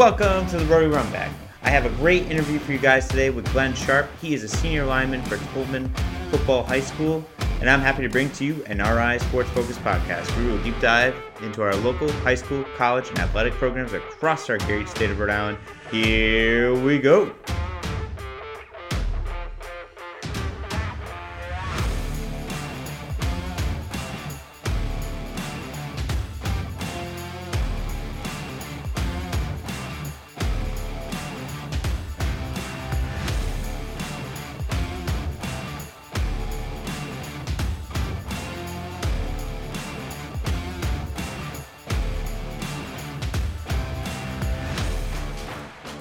Welcome 0.00 0.46
to 0.46 0.56
the 0.56 0.64
Rotary 0.64 0.90
Runback. 0.90 1.30
I 1.62 1.68
have 1.68 1.84
a 1.84 1.90
great 1.96 2.22
interview 2.30 2.58
for 2.58 2.72
you 2.72 2.78
guys 2.78 3.06
today 3.06 3.28
with 3.28 3.44
Glenn 3.52 3.74
Sharpe. 3.74 4.08
He 4.18 4.32
is 4.32 4.42
a 4.42 4.48
senior 4.48 4.86
lineman 4.86 5.22
for 5.24 5.36
Tolman 5.52 5.92
Football 6.30 6.62
High 6.62 6.80
School, 6.80 7.22
and 7.60 7.68
I'm 7.68 7.80
happy 7.80 8.00
to 8.00 8.08
bring 8.08 8.30
to 8.30 8.44
you 8.46 8.64
an 8.64 8.78
RI 8.78 9.18
Sports 9.18 9.50
Focus 9.50 9.76
podcast. 9.76 10.34
We 10.38 10.50
will 10.50 10.56
deep 10.62 10.80
dive 10.80 11.14
into 11.42 11.60
our 11.60 11.74
local 11.74 12.10
high 12.10 12.34
school, 12.34 12.64
college, 12.78 13.10
and 13.10 13.18
athletic 13.18 13.52
programs 13.52 13.92
across 13.92 14.48
our 14.48 14.56
great 14.60 14.88
state 14.88 15.10
of 15.10 15.18
Rhode 15.18 15.28
Island. 15.28 15.58
Here 15.90 16.74
we 16.74 16.98
go. 16.98 17.34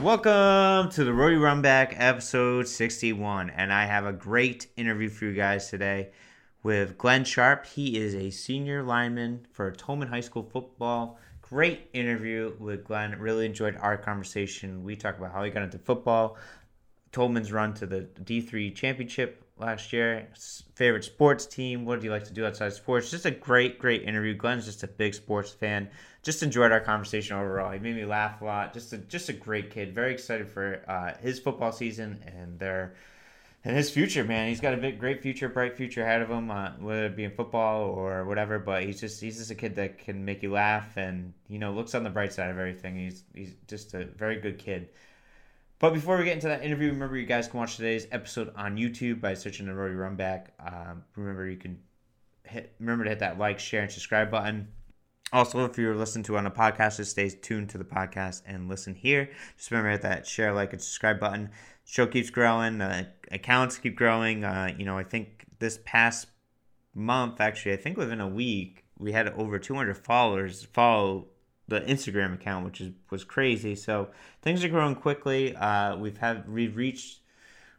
Welcome 0.10 0.90
to 0.94 1.04
the 1.04 1.14
Rotary 1.14 1.38
Runback 1.38 1.94
episode 1.96 2.68
61. 2.68 3.52
And 3.52 3.72
I 3.72 3.86
have 3.86 4.08
a 4.08 4.12
great 4.12 4.66
interview 4.76 5.08
for 5.08 5.26
you 5.26 5.36
guys 5.36 5.70
today 5.70 6.10
with 6.64 6.98
Glenn 6.98 7.24
Sharpe. 7.24 7.68
He 7.68 7.96
is 7.96 8.16
a 8.16 8.32
senior 8.32 8.82
lineman 8.82 9.46
for 9.52 9.70
Tolman 9.70 10.08
High 10.08 10.22
School 10.22 10.50
football. 10.52 11.20
Great 11.44 11.92
interview 11.94 12.56
with 12.58 12.86
Glenn. 12.86 13.20
Really 13.20 13.46
enjoyed 13.46 13.78
our 13.78 13.98
conversation. 13.98 14.84
We 14.84 14.96
talked 14.96 15.20
about 15.20 15.32
how 15.32 15.44
he 15.44 15.52
got 15.52 15.62
into 15.62 15.78
football, 15.78 16.38
Tolman's 17.12 17.52
run 17.52 17.76
to 17.76 17.86
the 17.86 18.08
D3 18.24 18.74
championship 18.74 19.44
last 19.60 19.94
year, 19.94 20.28
favorite 20.76 21.04
sports 21.04 21.46
team, 21.46 21.86
what 21.86 22.00
do 22.00 22.06
you 22.06 22.12
like 22.12 22.26
to 22.26 22.34
do 22.34 22.46
outside 22.46 22.74
sports? 22.74 23.12
Just 23.12 23.26
a 23.26 23.32
great, 23.32 23.80
great 23.80 24.04
interview. 24.04 24.34
Glenn's 24.34 24.66
just 24.66 24.84
a 24.84 24.88
big 24.88 25.14
sports 25.14 25.52
fan 25.52 25.90
just 26.22 26.44
enjoyed 26.44 26.72
our 26.72 26.80
conversation 26.80 27.38
overall. 27.38 27.72
He 27.72 27.80
made 27.80 27.96
me 27.96 28.06
laugh 28.06 28.42
a 28.42 28.46
lot. 28.46 28.74
Just 28.74 28.92
a 28.94 28.98
just 28.98 29.30
a 29.30 29.34
great 29.34 29.72
kid. 29.72 29.96
Very 29.96 30.14
excited 30.14 30.50
for 30.50 30.84
uh, 30.88 31.14
his 31.22 31.40
football 31.40 31.72
season 31.72 32.22
and 32.26 32.60
their 32.60 32.96
and 33.64 33.76
his 33.76 33.90
future. 33.90 34.24
Man, 34.24 34.50
he's 34.50 34.60
got 34.60 34.74
a 34.74 34.78
big, 34.78 35.00
great 35.00 35.22
future, 35.22 35.48
bright 35.48 35.78
future 35.78 36.04
ahead 36.04 36.22
of 36.22 36.30
him. 36.30 36.52
Uh, 36.52 36.72
whether 36.80 37.06
it 37.06 37.16
be 37.16 37.24
in 37.24 37.32
football 37.32 37.84
or 37.84 38.26
whatever, 38.26 38.60
but 38.60 38.84
he's 38.84 39.00
just 39.00 39.22
he's 39.22 39.38
just 39.38 39.52
a 39.52 39.56
kid 39.56 39.76
that 39.76 39.98
can 39.98 40.26
make 40.26 40.44
you 40.44 40.52
laugh 40.52 40.98
and 40.98 41.34
you 41.48 41.60
know 41.60 41.72
looks 41.72 41.96
on 41.96 42.04
the 42.04 42.10
bright 42.10 42.34
side 42.34 42.50
of 42.50 42.58
everything. 42.58 42.98
He's 42.98 43.24
he's 43.34 43.56
just 43.68 43.94
a 43.94 44.06
very 44.06 44.40
good 44.40 44.60
kid. 44.60 44.90
But 45.80 45.94
before 45.94 46.18
we 46.18 46.26
get 46.26 46.34
into 46.34 46.50
that 46.50 46.62
interview, 46.62 46.90
remember 46.90 47.16
you 47.16 47.26
guys 47.26 47.48
can 47.48 47.58
watch 47.58 47.78
today's 47.78 48.06
episode 48.12 48.52
on 48.58 48.76
YouTube 48.76 49.22
by 49.22 49.34
searching 49.34 49.66
the 49.66 49.74
Rotary 49.74 49.96
Runback. 49.96 50.48
Um, 50.60 51.06
remember 51.16 51.48
you 51.48 51.56
can 51.56 51.80
hit 52.44 52.76
remember 52.82 53.06
to 53.06 53.12
hit 53.12 53.20
that 53.20 53.40
like, 53.40 53.60
share, 53.60 53.84
and 53.84 53.92
subscribe 53.92 54.30
button. 54.30 54.68
Also, 55.32 55.64
if 55.64 55.78
you're 55.78 55.96
listening 55.96 56.24
to 56.24 56.38
on 56.38 56.46
a 56.46 56.52
podcast, 56.52 56.98
just 56.98 57.12
stay 57.12 57.30
tuned 57.30 57.70
to 57.70 57.78
the 57.78 57.86
podcast 57.86 58.42
and 58.46 58.68
listen 58.68 58.94
here. 58.94 59.30
Just 59.56 59.72
remember 59.72 59.92
hit 59.92 60.02
that 60.02 60.28
share, 60.28 60.52
like, 60.52 60.74
and 60.74 60.82
subscribe 60.82 61.18
button. 61.18 61.50
Show 61.86 62.08
keeps 62.08 62.30
growing. 62.30 62.82
Uh, 62.82 63.06
accounts 63.32 63.78
keep 63.78 63.96
growing. 63.96 64.44
Uh, 64.44 64.74
you 64.78 64.84
know, 64.84 64.98
I 64.98 65.04
think 65.04 65.46
this 65.60 65.80
past 65.86 66.28
month, 66.94 67.40
actually, 67.40 67.74
I 67.74 67.78
think 67.78 67.96
within 67.96 68.20
a 68.20 68.28
week, 68.28 68.84
we 68.98 69.14
had 69.14 69.30
over 69.30 69.58
200 69.58 69.98
followers 69.98 70.64
follow 70.64 71.28
the 71.70 71.82
Instagram 71.82 72.34
account, 72.34 72.66
which 72.66 72.82
is 72.82 72.92
was 73.10 73.24
crazy. 73.24 73.76
So 73.76 74.10
things 74.42 74.64
are 74.64 74.70
growing 74.70 74.96
quickly. 74.96 75.56
Uh, 75.56 75.96
we've 75.98 76.18
had 76.18 76.50
we've 76.50 76.76
reached 76.76 77.20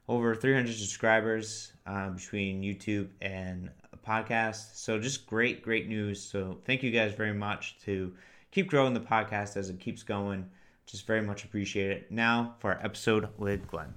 over 0.08 0.34
300 0.34 0.74
subscribers 0.74 1.72
uh, 1.86 2.10
between 2.10 2.62
YouTube 2.62 3.08
and 3.20 3.70
podcast. 4.06 4.74
So 4.76 4.98
just 4.98 5.26
great, 5.26 5.62
great 5.62 5.88
news. 5.88 6.20
So 6.20 6.58
thank 6.64 6.82
you 6.82 6.90
guys 6.90 7.14
very 7.14 7.32
much 7.32 7.78
to 7.84 8.12
keep 8.50 8.68
growing 8.68 8.94
the 8.94 9.00
podcast 9.00 9.56
as 9.56 9.70
it 9.70 9.78
keeps 9.78 10.02
going. 10.02 10.48
Just 10.86 11.06
very 11.06 11.22
much 11.22 11.44
appreciate 11.44 11.90
it. 11.90 12.10
Now 12.10 12.56
for 12.58 12.72
our 12.72 12.84
episode 12.84 13.28
with 13.38 13.68
Glenn. 13.68 13.94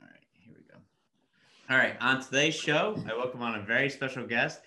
All 0.00 0.08
right, 0.08 0.20
here 0.32 0.54
we 0.54 0.62
go. 0.70 0.78
All 1.70 1.78
right, 1.78 1.96
on 2.00 2.22
today's 2.22 2.54
show, 2.54 3.02
I 3.08 3.16
welcome 3.16 3.42
on 3.42 3.54
a 3.54 3.62
very 3.62 3.88
special 3.88 4.26
guest. 4.26 4.60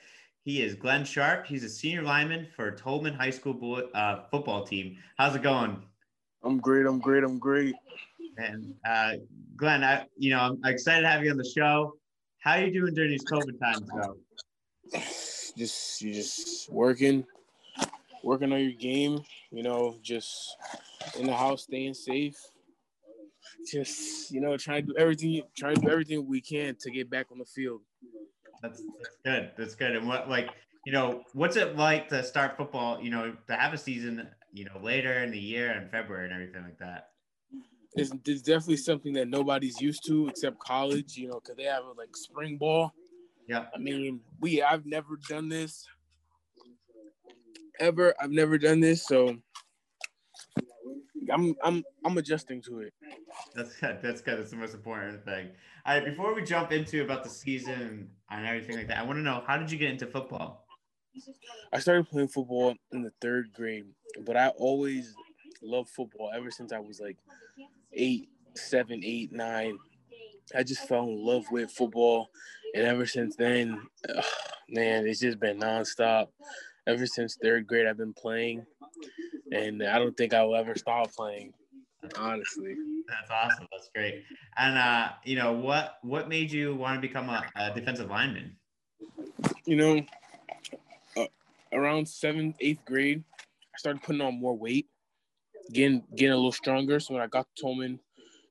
He 0.43 0.63
is 0.63 0.73
Glenn 0.73 1.05
Sharpe. 1.05 1.45
He's 1.45 1.63
a 1.63 1.69
senior 1.69 2.01
lineman 2.01 2.47
for 2.55 2.71
Tolman 2.71 3.13
High 3.13 3.29
School 3.29 3.53
boy, 3.53 3.81
uh, 3.93 4.23
football 4.31 4.65
team. 4.65 4.97
How's 5.17 5.35
it 5.35 5.43
going? 5.43 5.83
I'm 6.43 6.57
great. 6.57 6.87
I'm 6.87 6.99
great. 6.99 7.23
I'm 7.23 7.37
great. 7.37 7.75
And 8.37 8.73
uh, 8.87 9.13
Glenn, 9.55 9.83
I, 9.83 10.07
you 10.17 10.31
know, 10.31 10.39
I'm 10.39 10.59
excited 10.65 11.01
to 11.01 11.09
have 11.09 11.23
you 11.23 11.29
on 11.29 11.37
the 11.37 11.47
show. 11.47 11.95
How 12.39 12.53
are 12.53 12.65
you 12.65 12.73
doing 12.73 12.95
during 12.95 13.11
these 13.11 13.23
COVID 13.25 13.59
times, 13.59 13.87
though? 13.95 14.17
just 15.57 16.01
you 16.01 16.11
just 16.11 16.71
working, 16.71 17.23
working 18.23 18.51
on 18.51 18.61
your 18.61 18.71
game. 18.71 19.19
You 19.51 19.61
know, 19.61 19.97
just 20.01 20.57
in 21.19 21.27
the 21.27 21.35
house, 21.35 21.63
staying 21.63 21.93
safe. 21.93 22.37
Just 23.71 24.31
you 24.31 24.41
know, 24.41 24.57
trying 24.57 24.87
to 24.87 24.93
do 24.93 24.97
everything, 24.97 25.43
trying 25.55 25.75
to 25.75 25.81
do 25.81 25.89
everything 25.89 26.27
we 26.27 26.41
can 26.41 26.75
to 26.79 26.89
get 26.89 27.11
back 27.11 27.27
on 27.31 27.37
the 27.37 27.45
field. 27.45 27.81
That's, 28.61 28.81
that's 28.81 29.17
good. 29.25 29.51
That's 29.57 29.75
good. 29.75 29.95
And 29.95 30.07
what 30.07 30.29
like 30.29 30.49
you 30.85 30.91
know, 30.91 31.23
what's 31.33 31.57
it 31.57 31.75
like 31.75 32.09
to 32.09 32.23
start 32.23 32.57
football? 32.57 33.01
You 33.01 33.11
know, 33.11 33.35
to 33.47 33.55
have 33.55 33.73
a 33.73 33.77
season, 33.77 34.27
you 34.51 34.65
know, 34.65 34.79
later 34.81 35.23
in 35.23 35.31
the 35.31 35.39
year 35.39 35.71
in 35.73 35.89
February 35.89 36.25
and 36.25 36.33
everything 36.33 36.63
like 36.63 36.79
that. 36.79 37.09
It's, 37.93 38.11
it's 38.25 38.41
definitely 38.41 38.77
something 38.77 39.13
that 39.13 39.27
nobody's 39.27 39.81
used 39.81 40.05
to 40.05 40.29
except 40.29 40.57
college, 40.59 41.17
you 41.17 41.27
know, 41.27 41.41
because 41.41 41.57
they 41.57 41.65
have 41.65 41.83
like 41.97 42.15
spring 42.15 42.57
ball 42.57 42.93
yeah. 43.51 43.65
I 43.75 43.79
mean, 43.79 44.21
we 44.39 44.61
I've 44.61 44.85
never 44.85 45.19
done 45.27 45.49
this 45.49 45.85
ever. 47.79 48.13
I've 48.17 48.31
never 48.31 48.57
done 48.57 48.79
this, 48.79 49.05
so 49.05 49.35
I'm 51.31 51.55
I'm 51.63 51.83
I'm 52.05 52.17
adjusting 52.17 52.61
to 52.63 52.79
it. 52.81 52.93
That's 53.55 53.75
good. 53.75 53.99
That's 54.01 54.21
good. 54.21 54.39
That's 54.39 54.51
the 54.51 54.57
most 54.57 54.73
important 54.73 55.23
thing. 55.25 55.49
All 55.85 55.95
right, 55.95 56.05
before 56.05 56.35
we 56.35 56.43
jump 56.43 56.71
into 56.71 57.03
about 57.03 57.23
the 57.23 57.29
season 57.29 58.09
and 58.29 58.45
everything 58.45 58.77
like 58.77 58.87
that, 58.87 58.99
I 58.99 59.03
want 59.03 59.17
to 59.17 59.23
know 59.23 59.43
how 59.45 59.57
did 59.57 59.71
you 59.71 59.77
get 59.77 59.89
into 59.89 60.05
football? 60.05 60.67
I 61.73 61.79
started 61.79 62.07
playing 62.09 62.29
football 62.29 62.75
in 62.91 63.01
the 63.01 63.11
third 63.21 63.51
grade, 63.53 63.85
but 64.25 64.37
I 64.37 64.49
always 64.49 65.15
loved 65.61 65.89
football 65.89 66.31
ever 66.33 66.51
since 66.51 66.71
I 66.71 66.79
was 66.79 66.99
like 66.99 67.17
eight, 67.93 68.29
seven, 68.55 69.01
eight, 69.03 69.31
nine. 69.31 69.77
I 70.55 70.63
just 70.63 70.87
fell 70.87 71.03
in 71.03 71.25
love 71.25 71.45
with 71.51 71.71
football 71.71 72.29
and 72.73 72.85
ever 72.85 73.05
since 73.05 73.35
then, 73.35 73.81
ugh, 74.15 74.23
man, 74.69 75.05
it's 75.07 75.19
just 75.19 75.39
been 75.39 75.59
nonstop. 75.59 76.27
Ever 76.87 77.05
since 77.05 77.37
third 77.41 77.67
grade, 77.67 77.85
I've 77.85 77.97
been 77.97 78.13
playing, 78.13 78.65
and 79.51 79.83
I 79.83 79.99
don't 79.99 80.15
think 80.15 80.33
I 80.33 80.43
will 80.43 80.55
ever 80.55 80.75
stop 80.75 81.13
playing. 81.13 81.53
Honestly, 82.17 82.75
that's 83.07 83.29
awesome. 83.29 83.67
That's 83.71 83.89
great. 83.93 84.23
And 84.57 84.77
uh, 84.77 85.09
you 85.23 85.35
know 85.35 85.53
what? 85.53 85.97
What 86.01 86.29
made 86.29 86.51
you 86.51 86.75
want 86.75 87.01
to 87.01 87.01
become 87.01 87.29
a, 87.29 87.45
a 87.55 87.73
defensive 87.73 88.09
lineman? 88.09 88.55
You 89.65 89.75
know, 89.75 90.05
uh, 91.17 91.25
around 91.73 92.07
seventh, 92.07 92.55
eighth 92.59 92.83
grade, 92.85 93.23
I 93.39 93.77
started 93.77 94.01
putting 94.01 94.21
on 94.21 94.39
more 94.39 94.57
weight, 94.57 94.87
getting 95.71 96.03
getting 96.15 96.33
a 96.33 96.35
little 96.35 96.51
stronger. 96.51 96.99
So 96.99 97.13
when 97.13 97.23
I 97.23 97.27
got 97.27 97.47
to 97.55 97.61
Tolman, 97.61 97.99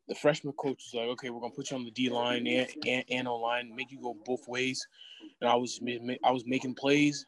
the 0.09 0.15
freshman 0.15 0.53
coach 0.55 0.85
was 0.85 0.95
like, 0.95 1.09
okay, 1.09 1.31
we're 1.31 1.41
gonna 1.41 1.53
put 1.53 1.71
you 1.71 1.77
on 1.77 1.85
the 1.85 1.91
D 1.91 2.09
line 2.09 2.47
and, 2.47 2.69
and, 2.87 3.05
and 3.11 3.29
on 3.29 3.41
line, 3.41 3.75
make 3.75 3.91
you 3.91 4.01
go 4.01 4.17
both 4.25 4.47
ways. 4.47 4.87
And 5.41 5.51
I 5.51 5.55
was 5.55 5.81
I 6.25 6.31
was 6.31 6.45
making 6.47 6.75
plays. 6.75 7.27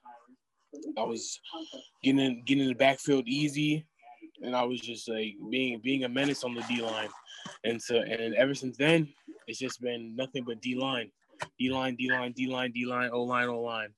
I 0.99 1.03
was 1.03 1.41
getting 2.03 2.21
in, 2.21 2.43
getting 2.45 2.65
in 2.65 2.69
the 2.69 2.75
backfield 2.75 3.25
easy, 3.27 3.87
and 4.43 4.57
I 4.57 4.65
was 4.65 4.81
just 4.81 5.09
like 5.09 5.35
being 5.51 5.81
being 5.83 6.05
a 6.05 6.09
menace 6.09 6.45
on 6.45 6.55
the 6.55 6.63
D 6.63 6.83
line. 6.83 7.09
And 7.65 7.81
so 7.81 7.97
and 7.97 8.35
ever 8.35 8.55
since 8.55 8.77
then, 8.77 9.09
it's 9.47 9.59
just 9.59 9.81
been 9.81 10.15
nothing 10.17 10.45
but 10.45 10.61
D 10.61 10.75
line, 10.75 11.11
D 11.59 11.71
line, 11.71 11.97
D 11.97 12.11
line, 12.11 12.33
D 12.33 12.47
line, 12.47 12.73
D 12.73 12.87
line, 12.87 13.11
O 13.13 13.23
line, 13.23 13.49
O 13.49 13.61
line. 13.61 13.89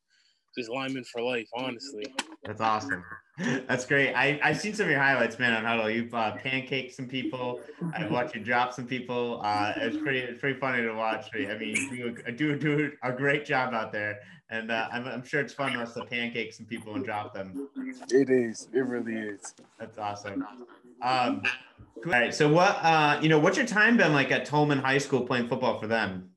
Just 0.56 0.71
lineman 0.71 1.05
for 1.05 1.21
life, 1.21 1.49
honestly. 1.55 2.06
That's 2.45 2.61
awesome. 2.61 3.05
That's 3.67 3.85
great. 3.87 4.15
I 4.15 4.39
I've 4.43 4.61
seen 4.61 4.75
some 4.75 4.85
of 4.85 4.91
your 4.91 5.01
highlights, 5.01 5.39
man, 5.39 5.53
on 5.53 5.65
Hudl. 5.65 5.93
You've 5.93 6.15
uh, 6.15 6.37
pancaked 6.37 6.93
some 6.93 7.09
people. 7.09 7.61
I've 7.93 8.11
watched 8.11 8.37
you 8.37 8.41
drop 8.41 8.73
some 8.73 8.87
people. 8.87 9.41
Uh, 9.43 9.73
it's 9.77 9.97
pretty 9.97 10.21
it's 10.21 10.39
pretty 10.39 10.59
funny 10.61 10.83
to 10.83 10.93
watch. 10.93 11.27
I 11.35 11.59
mean, 11.59 11.75
you 11.93 12.17
do 12.37 12.56
do 12.56 12.93
a 13.03 13.11
great 13.11 13.45
job 13.45 13.75
out 13.75 13.91
there, 13.91 14.21
and 14.51 14.71
uh, 14.71 14.89
I'm 14.93 15.06
I'm 15.06 15.25
sure 15.25 15.41
it's 15.41 15.53
fun 15.53 15.73
to 15.73 15.81
us 15.81 15.95
to 15.95 16.05
pancake 16.05 16.53
some 16.53 16.67
people 16.67 16.95
and 16.95 17.05
drop 17.05 17.35
them. 17.35 17.69
It 18.11 18.31
is. 18.31 18.69
It 18.73 18.87
really 18.87 19.15
is. 19.15 19.55
That's 19.81 19.99
awesome. 19.99 20.47
Um, 21.03 21.43
all 22.06 22.12
right. 22.12 22.33
So 22.33 22.49
what 22.53 22.77
uh 22.83 23.19
you 23.21 23.29
know 23.29 23.41
what's 23.41 23.56
your 23.56 23.67
time 23.67 23.97
been 23.97 24.12
like 24.12 24.31
at 24.31 24.45
Tolman 24.45 24.79
High 24.79 24.99
School 24.99 25.23
playing 25.23 25.49
football 25.49 25.81
for 25.81 25.89
them? 25.89 26.31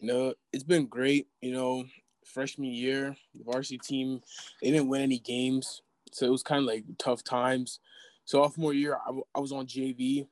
No, 0.00 0.34
it's 0.52 0.62
been 0.62 0.86
great. 0.86 1.26
You 1.40 1.52
know, 1.52 1.84
freshman 2.28 2.70
year, 2.70 3.16
the 3.34 3.44
varsity 3.44 3.78
team, 3.78 4.22
they 4.62 4.70
didn't 4.70 4.88
win 4.88 5.02
any 5.02 5.18
games 5.18 5.82
so 6.12 6.26
it 6.26 6.30
was 6.30 6.42
kind 6.42 6.60
of 6.60 6.66
like 6.66 6.84
tough 6.98 7.22
times. 7.22 7.80
So 8.24 8.42
sophomore 8.42 8.74
year, 8.74 8.96
I, 8.96 9.06
w- 9.06 9.24
I 9.34 9.40
was 9.40 9.52
on 9.52 9.66
JV, 9.66 10.26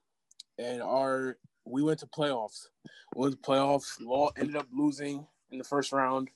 and 0.59 0.83
our 0.83 1.39
we 1.65 1.83
went 1.83 2.01
to 2.01 2.07
playoffs. 2.07 2.69
We 3.15 3.23
went 3.23 3.43
to 3.43 3.51
playoffs. 3.51 4.01
Law 4.01 4.31
ended 4.37 4.57
up 4.57 4.67
losing 4.73 5.27
in 5.51 5.59
the 5.59 5.65
first 5.65 5.93
round. 5.93 6.31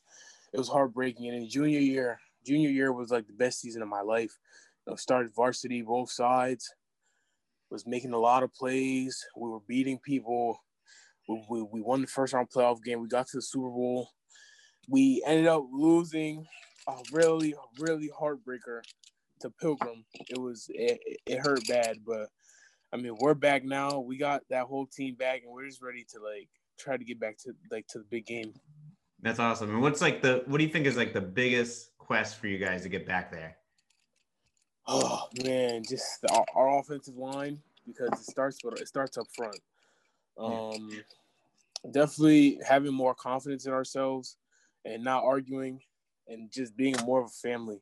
It 0.52 0.58
was 0.58 0.68
heartbreaking. 0.68 1.28
And 1.28 1.36
in 1.36 1.48
junior 1.48 1.78
year, 1.78 2.18
junior 2.44 2.70
year 2.70 2.92
was 2.92 3.10
like 3.10 3.26
the 3.26 3.32
best 3.32 3.60
season 3.60 3.82
of 3.82 3.88
my 3.88 4.00
life. 4.00 4.38
You 4.86 4.92
know, 4.92 4.96
started 4.96 5.34
varsity 5.34 5.82
both 5.82 6.10
sides. 6.10 6.72
Was 7.70 7.86
making 7.86 8.12
a 8.12 8.18
lot 8.18 8.42
of 8.42 8.52
plays. 8.52 9.24
We 9.36 9.48
were 9.48 9.60
beating 9.60 9.98
people. 9.98 10.60
We, 11.28 11.44
we, 11.48 11.62
we 11.62 11.80
won 11.80 12.00
the 12.00 12.08
first 12.08 12.32
round 12.32 12.50
playoff 12.50 12.82
game. 12.82 13.00
We 13.00 13.06
got 13.06 13.28
to 13.28 13.36
the 13.36 13.42
Super 13.42 13.68
Bowl. 13.68 14.10
We 14.90 15.22
ended 15.24 15.46
up 15.46 15.64
losing 15.72 16.46
a 16.86 16.94
really, 17.12 17.54
really 17.78 18.10
heartbreaker 18.10 18.82
to 19.40 19.50
Pilgrim. 19.50 20.04
It 20.28 20.38
was 20.38 20.66
it, 20.68 21.00
it 21.26 21.38
hurt 21.38 21.66
bad, 21.68 21.98
but 22.06 22.28
I 22.92 22.96
mean 22.96 23.16
we're 23.20 23.34
back 23.34 23.64
now. 23.64 24.00
We 24.00 24.18
got 24.18 24.42
that 24.50 24.64
whole 24.64 24.86
team 24.86 25.14
back, 25.14 25.42
and 25.44 25.52
we're 25.52 25.66
just 25.66 25.82
ready 25.82 26.04
to 26.12 26.20
like 26.20 26.48
try 26.78 26.96
to 26.96 27.04
get 27.04 27.20
back 27.20 27.38
to 27.38 27.52
like 27.70 27.86
to 27.88 27.98
the 27.98 28.04
big 28.10 28.26
game. 28.26 28.52
That's 29.22 29.38
awesome. 29.38 29.70
And 29.70 29.82
what's 29.82 30.00
like 30.00 30.22
the 30.22 30.42
what 30.46 30.58
do 30.58 30.64
you 30.64 30.70
think 30.70 30.86
is 30.86 30.96
like 30.96 31.12
the 31.12 31.20
biggest 31.20 31.96
quest 31.98 32.38
for 32.38 32.48
you 32.48 32.58
guys 32.58 32.82
to 32.82 32.88
get 32.88 33.06
back 33.06 33.30
there? 33.30 33.56
Oh 34.86 35.28
man, 35.44 35.82
just 35.88 36.20
the, 36.22 36.32
our, 36.32 36.44
our 36.54 36.78
offensive 36.80 37.16
line 37.16 37.60
because 37.86 38.10
it 38.12 38.30
starts 38.30 38.58
with 38.64 38.80
it 38.80 38.88
starts 38.88 39.18
up 39.18 39.26
front. 39.36 39.58
Um, 40.38 40.90
definitely 41.90 42.58
having 42.66 42.92
more 42.92 43.14
confidence 43.14 43.66
in 43.66 43.72
ourselves 43.72 44.36
and 44.84 45.04
not 45.04 45.24
arguing 45.24 45.80
and 46.28 46.50
just 46.50 46.76
being 46.76 46.96
more 47.04 47.20
of 47.20 47.26
a 47.26 47.48
family. 47.48 47.80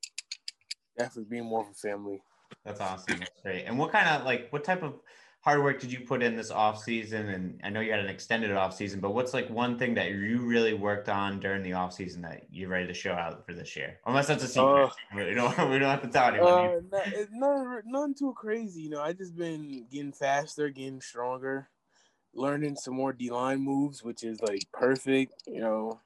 Definitely 0.96 1.30
being 1.30 1.44
more 1.44 1.62
of 1.62 1.68
a 1.70 1.74
family. 1.74 2.22
That's 2.64 2.80
awesome. 2.80 3.18
That's 3.18 3.42
great. 3.42 3.64
And 3.64 3.78
what 3.78 3.92
kind 3.92 4.08
of 4.08 4.24
like 4.24 4.48
what 4.50 4.64
type 4.64 4.82
of 4.82 4.94
hard 5.40 5.62
work 5.62 5.80
did 5.80 5.92
you 5.92 6.00
put 6.00 6.22
in 6.22 6.34
this 6.36 6.50
off 6.50 6.82
season? 6.82 7.28
And 7.28 7.60
I 7.62 7.70
know 7.70 7.80
you 7.80 7.90
had 7.90 8.00
an 8.00 8.08
extended 8.08 8.50
off 8.52 8.74
season, 8.74 9.00
but 9.00 9.14
what's 9.14 9.32
like 9.32 9.48
one 9.48 9.78
thing 9.78 9.94
that 9.94 10.10
you 10.10 10.40
really 10.40 10.74
worked 10.74 11.08
on 11.08 11.40
during 11.40 11.62
the 11.62 11.74
off 11.74 11.92
season 11.92 12.22
that 12.22 12.44
you're 12.50 12.68
ready 12.68 12.86
to 12.86 12.94
show 12.94 13.12
out 13.12 13.46
for 13.46 13.54
this 13.54 13.76
year? 13.76 13.98
Unless 14.06 14.26
that's 14.26 14.44
a 14.44 14.48
secret. 14.48 14.84
Uh, 14.84 14.90
we 15.14 15.34
don't 15.34 15.70
we 15.70 15.78
don't 15.78 15.90
have 15.90 16.02
to 16.02 16.08
tell 16.08 16.28
anyone. 16.28 16.50
Uh, 16.50 16.80
no, 16.90 17.02
it's 17.06 17.30
none, 17.32 17.82
none 17.86 18.14
too 18.14 18.34
crazy. 18.36 18.82
You 18.82 18.90
know, 18.90 19.00
I 19.00 19.12
just 19.12 19.36
been 19.36 19.86
getting 19.90 20.12
faster, 20.12 20.68
getting 20.70 21.00
stronger, 21.00 21.68
learning 22.34 22.76
some 22.76 22.94
more 22.94 23.12
D 23.12 23.30
line 23.30 23.60
moves, 23.60 24.02
which 24.02 24.24
is 24.24 24.40
like 24.42 24.62
perfect. 24.72 25.44
You 25.46 25.60
know, 25.60 26.00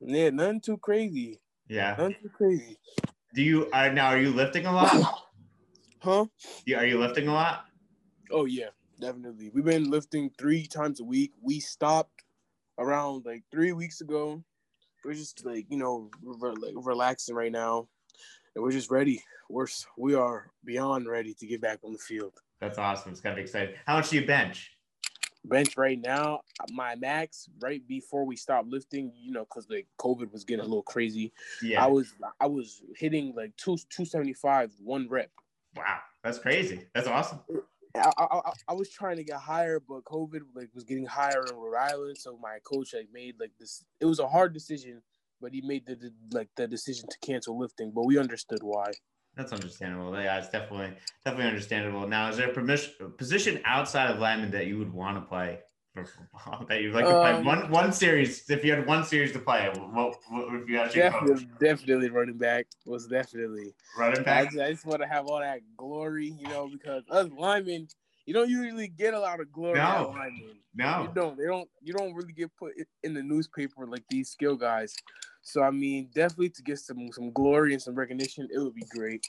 yeah, 0.00 0.30
nothing 0.30 0.60
too 0.60 0.76
crazy. 0.78 1.40
yeah. 1.68 1.94
Nothing 1.98 2.16
too 2.22 2.30
crazy. 2.30 2.76
Do 3.34 3.42
you 3.42 3.70
are 3.72 3.92
now 3.92 4.08
are 4.08 4.18
you 4.18 4.30
lifting 4.30 4.66
a 4.66 4.72
lot? 4.72 5.22
Huh? 6.00 6.26
You- 6.64 6.76
Are 6.76 6.86
you 6.86 6.98
lifting 6.98 7.28
a 7.28 7.32
lot? 7.32 7.66
Oh 8.30 8.44
yeah, 8.46 8.70
definitely. 9.00 9.50
We've 9.52 9.64
been 9.64 9.90
lifting 9.90 10.30
three 10.38 10.66
times 10.66 11.00
a 11.00 11.04
week. 11.04 11.32
We 11.42 11.60
stopped 11.60 12.24
around 12.78 13.26
like 13.26 13.42
three 13.50 13.72
weeks 13.72 14.00
ago. 14.00 14.42
We're 15.04 15.14
just 15.14 15.44
like 15.44 15.66
you 15.68 15.76
know 15.76 16.10
re- 16.22 16.54
like 16.58 16.74
relaxing 16.76 17.34
right 17.34 17.52
now, 17.52 17.88
and 18.54 18.62
we're 18.62 18.72
just 18.72 18.90
ready. 18.90 19.22
We're 19.48 19.66
we 19.98 20.14
are 20.14 20.50
beyond 20.64 21.08
ready 21.08 21.34
to 21.34 21.46
get 21.46 21.60
back 21.60 21.78
on 21.84 21.92
the 21.92 21.98
field. 21.98 22.32
That's 22.60 22.78
awesome. 22.78 23.12
It's 23.12 23.20
gonna 23.20 23.36
be 23.36 23.42
exciting. 23.42 23.74
How 23.86 23.96
much 23.96 24.10
do 24.10 24.16
you 24.16 24.26
bench? 24.26 24.72
Bench 25.44 25.76
right 25.76 26.00
now 26.00 26.40
my 26.72 26.94
max 26.96 27.48
right 27.60 27.86
before 27.88 28.24
we 28.26 28.36
stopped 28.36 28.68
lifting 28.68 29.10
you 29.18 29.32
know 29.32 29.44
because 29.44 29.66
like 29.70 29.86
covid 29.98 30.30
was 30.32 30.44
getting 30.44 30.60
a 30.60 30.68
little 30.68 30.82
crazy 30.82 31.32
Yeah. 31.62 31.82
i 31.82 31.86
was 31.86 32.12
i 32.40 32.46
was 32.46 32.82
hitting 32.96 33.32
like 33.34 33.56
two 33.56 33.76
275 33.88 34.70
one 34.82 35.08
rep 35.08 35.30
wow. 35.76 35.98
That's 36.22 36.38
crazy. 36.38 36.86
That's 36.94 37.08
awesome. 37.08 37.40
I, 37.96 38.12
I, 38.18 38.24
I- 38.24 38.52
I 38.68 38.72
was 38.74 38.90
trying 38.90 39.16
to 39.16 39.24
get 39.24 39.36
higher 39.36 39.80
but 39.80 40.04
covid 40.04 40.42
like 40.54 40.68
was 40.74 40.84
getting 40.84 41.06
higher 41.06 41.42
in 41.50 41.56
rhode 41.56 41.76
island 41.78 42.18
so 42.18 42.38
my 42.42 42.58
coach 42.62 42.92
like 42.94 43.08
made 43.12 43.36
like 43.40 43.52
this 43.58 43.82
it 44.00 44.04
was 44.04 44.18
a 44.18 44.28
hard 44.28 44.52
decision 44.52 45.00
but 45.40 45.54
he 45.54 45.62
made 45.62 45.86
the, 45.86 45.94
the 45.96 46.12
like 46.32 46.48
the 46.56 46.66
decision 46.68 47.08
to 47.08 47.16
cancel 47.26 47.58
lifting 47.58 47.90
but 47.94 48.04
we 48.04 48.18
understood 48.18 48.60
why 48.62 48.90
That's 49.36 49.52
understandable. 49.52 50.12
Yeah, 50.20 50.38
it's 50.38 50.50
definitely 50.50 50.96
definitely 51.24 51.48
understandable. 51.48 52.06
Now, 52.06 52.28
is 52.28 52.36
there 52.36 52.50
a 52.50 52.52
permission, 52.52 52.92
position 53.16 53.60
outside 53.64 54.10
of 54.10 54.18
lineman 54.18 54.50
that 54.50 54.66
you 54.66 54.78
would 54.78 54.92
want 54.92 55.16
to 55.16 55.22
play 55.22 55.60
for 55.94 56.04
football? 56.04 56.66
That 56.68 56.82
you'd 56.82 56.94
like 56.94 57.08
to 57.08 57.18
play 57.20 57.32
Um, 57.32 57.44
one 57.44 57.70
one 57.70 57.92
series? 57.92 58.48
If 58.50 58.64
you 58.64 58.72
had 58.72 58.86
one 58.86 59.04
series 59.04 59.32
to 59.32 59.38
play, 59.38 59.70
what, 59.74 60.16
what 60.28 60.54
if 60.54 60.68
you 60.68 60.78
actually 60.78 61.02
definitely 61.02 61.48
definitely 61.60 62.10
running 62.10 62.38
back 62.38 62.66
was 62.84 63.06
definitely 63.06 63.72
running 63.96 64.20
I 64.20 64.24
back? 64.24 64.44
just, 64.50 64.58
I 64.60 64.70
just 64.72 64.86
want 64.86 65.00
to 65.02 65.08
have 65.08 65.26
all 65.26 65.40
that 65.40 65.60
glory, 65.76 66.34
you 66.38 66.48
know, 66.48 66.68
because 66.68 67.04
us 67.10 67.30
linemen, 67.36 67.88
you 68.26 68.34
don't 68.34 68.50
usually 68.50 68.88
get 68.88 69.14
a 69.14 69.20
lot 69.20 69.40
of 69.40 69.50
glory 69.52 69.78
No. 69.78 69.84
out 69.84 70.08
of 70.08 70.14
linemen. 70.14 70.56
You 70.74 71.10
don't. 71.14 71.36
They 71.36 71.44
don't. 71.44 71.68
You 71.82 71.92
don't 71.92 72.14
really 72.14 72.32
get 72.32 72.50
put 72.56 72.72
in 73.02 73.14
the 73.14 73.22
newspaper 73.22 73.86
like 73.86 74.04
these 74.08 74.30
skill 74.30 74.56
guys. 74.56 74.94
So 75.42 75.62
I 75.62 75.70
mean, 75.70 76.10
definitely 76.14 76.50
to 76.50 76.62
get 76.62 76.78
some 76.78 77.08
some 77.12 77.32
glory 77.32 77.72
and 77.72 77.82
some 77.82 77.94
recognition, 77.94 78.48
it 78.52 78.58
would 78.58 78.74
be 78.74 78.84
great. 78.90 79.24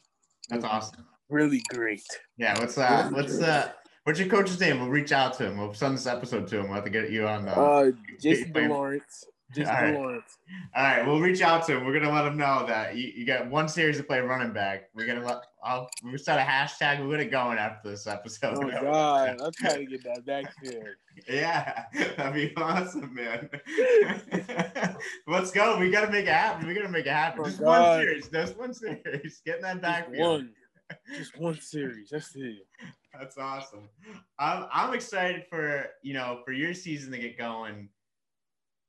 That's 0.49 0.65
awesome. 0.65 1.05
Really 1.29 1.61
great. 1.69 2.03
Yeah. 2.37 2.59
What's 2.59 2.77
uh 2.77 3.09
What's 3.11 3.39
uh 3.41 3.71
What's 4.03 4.19
your 4.19 4.29
coach's 4.29 4.59
name? 4.59 4.79
We'll 4.79 4.89
reach 4.89 5.11
out 5.11 5.33
to 5.35 5.45
him. 5.45 5.57
We'll 5.57 5.73
send 5.73 5.95
this 5.95 6.07
episode 6.07 6.47
to 6.47 6.59
him. 6.59 6.63
We'll 6.65 6.73
have 6.73 6.83
to 6.85 6.89
get 6.89 7.11
you 7.11 7.27
on. 7.27 7.47
Uh, 7.47 7.51
Uh, 7.51 7.91
Jason 8.21 8.51
Wait, 8.53 9.01
Jason 9.53 9.75
All 9.75 9.81
right. 9.81 9.94
Lawrence. 9.94 10.38
All 10.75 10.83
right, 10.83 11.06
we'll 11.06 11.19
reach 11.19 11.42
out 11.42 11.65
to 11.68 11.77
him. 11.77 11.86
We're 11.86 12.00
gonna 12.00 12.13
let 12.13 12.25
him 12.25 12.38
know 12.38 12.65
that 12.68 12.95
you, 12.95 13.12
you 13.15 13.25
got 13.25 13.50
one 13.50 13.68
series 13.68 13.98
to 13.98 14.03
play 14.03 14.19
running 14.19 14.53
back. 14.53 14.89
We're 14.95 15.06
gonna 15.06 15.25
let 15.25 15.44
I'll 15.63 15.89
we 16.03 16.18
start 16.18 16.39
a 16.39 16.44
hashtag. 16.44 17.00
We're 17.06 17.12
gonna 17.12 17.25
go 17.30 17.51
in 17.51 17.57
after 17.57 17.89
this 17.89 18.07
episode. 18.07 18.57
Oh 18.63 18.69
God, 18.81 19.42
I'm 19.42 19.51
trying 19.53 19.86
to 19.86 19.86
get 19.86 20.03
that 20.03 20.25
backfield. 20.25 20.86
Yeah, 21.27 21.83
that'd 22.15 22.33
be 22.33 22.56
awesome, 22.56 23.13
man. 23.13 23.50
Let's 25.27 25.51
go. 25.51 25.77
We 25.77 25.92
gotta 25.92 26.09
make 26.09 26.25
it 26.25 26.33
happen. 26.33 26.65
We 26.68 26.74
gotta 26.74 26.88
make 26.88 27.06
it 27.06 27.12
happen. 27.12 27.42
Oh, 27.42 27.45
Just 27.48 27.59
one 27.59 28.00
series. 28.00 28.30
Just 28.30 28.57
one 28.57 28.74
series. 28.74 29.42
Getting 29.45 29.62
that 29.63 29.74
Just 29.74 29.81
backfield. 29.81 30.19
one. 30.19 30.53
Just 31.15 31.38
one 31.38 31.59
series. 31.59 32.09
That's 32.12 32.33
it. 32.36 32.65
That's 33.18 33.38
awesome. 33.38 33.89
I'm 34.39 34.65
I'm 34.71 34.94
excited 34.94 35.44
for 35.50 35.86
you 36.01 36.13
know 36.13 36.39
for 36.46 36.53
your 36.53 36.74
season 36.74 37.12
to 37.12 37.17
get 37.17 37.38
going. 37.38 37.89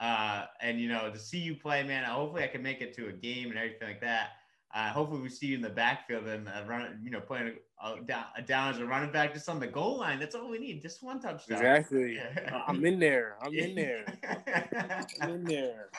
Uh, 0.02 0.46
and 0.60 0.80
you 0.80 0.88
know 0.88 1.08
to 1.10 1.18
see 1.18 1.38
you 1.38 1.54
play, 1.54 1.84
man. 1.84 2.02
Hopefully, 2.02 2.42
I 2.42 2.48
can 2.48 2.60
make 2.60 2.80
it 2.80 2.92
to 2.96 3.06
a 3.06 3.12
game 3.12 3.50
and 3.50 3.56
everything 3.56 3.86
like 3.86 4.00
that. 4.00 4.30
Uh, 4.74 4.90
hopefully, 4.90 5.20
we 5.20 5.28
see 5.28 5.46
you 5.46 5.54
in 5.54 5.62
the 5.62 5.68
backfield 5.70 6.26
and 6.26 6.48
uh, 6.48 6.64
run, 6.66 6.98
you 7.04 7.10
know, 7.10 7.20
playing 7.20 7.52
a, 7.84 8.00
down, 8.00 8.24
down 8.46 8.74
as 8.74 8.80
a 8.80 8.84
running 8.84 9.12
back, 9.12 9.32
just 9.32 9.48
on 9.48 9.60
the 9.60 9.66
goal 9.66 9.98
line. 9.98 10.18
That's 10.18 10.34
all 10.34 10.50
we 10.50 10.58
need. 10.58 10.82
Just 10.82 11.04
one 11.04 11.20
touchdown. 11.20 11.58
Exactly. 11.58 12.18
I'm 12.66 12.84
in 12.84 12.98
there. 12.98 13.36
I'm 13.42 13.54
in 13.54 13.76
there. 13.76 14.04
I'm 15.20 15.30
in 15.30 15.44
there. 15.44 15.90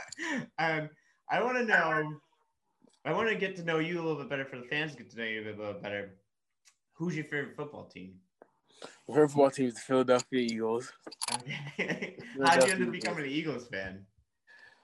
um, 0.60 0.90
I 1.32 1.42
want 1.42 1.58
to 1.60 1.64
know. 1.64 2.20
I 3.06 3.14
want 3.14 3.30
to 3.30 3.36
get 3.36 3.56
to 3.58 3.64
know 3.64 3.80
you 3.80 4.02
a 4.02 4.04
little 4.04 4.18
bit 4.18 4.30
better 4.30 4.46
for 4.46 4.58
the 4.58 4.64
fans. 4.64 4.92
to 4.94 4.98
Get 4.98 5.12
to 5.12 5.18
know 5.18 5.24
you 5.24 5.44
a 5.44 5.46
little 5.46 5.74
bit 5.74 5.82
better. 5.82 6.16
Who's 6.94 7.16
your 7.16 7.26
favorite 7.26 7.56
football 7.56 7.86
team? 7.86 8.16
Her 9.14 9.28
football 9.28 9.52
team 9.52 9.68
is 9.68 9.76
the 9.76 9.82
Philadelphia 9.82 10.42
Eagles. 10.42 10.92
Okay. 11.80 12.18
How'd 12.44 12.68
you 12.68 12.74
end 12.74 12.84
up 12.84 12.92
becoming 12.92 13.26
an 13.26 13.32
Eagles 13.32 13.68
fan? 13.68 14.06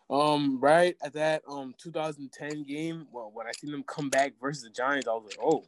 Um, 0.10 0.60
right 0.60 0.96
at 1.04 1.14
that 1.14 1.44
um 1.48 1.76
2010 1.78 2.64
game, 2.64 3.08
well, 3.12 3.30
when 3.34 3.46
I 3.46 3.52
seen 3.52 3.72
them 3.72 3.84
come 3.84 4.10
back 4.10 4.34
versus 4.42 4.64
the 4.64 4.70
Giants, 4.70 5.08
I 5.08 5.12
was 5.12 5.26
like, 5.26 5.40
oh, 5.42 5.66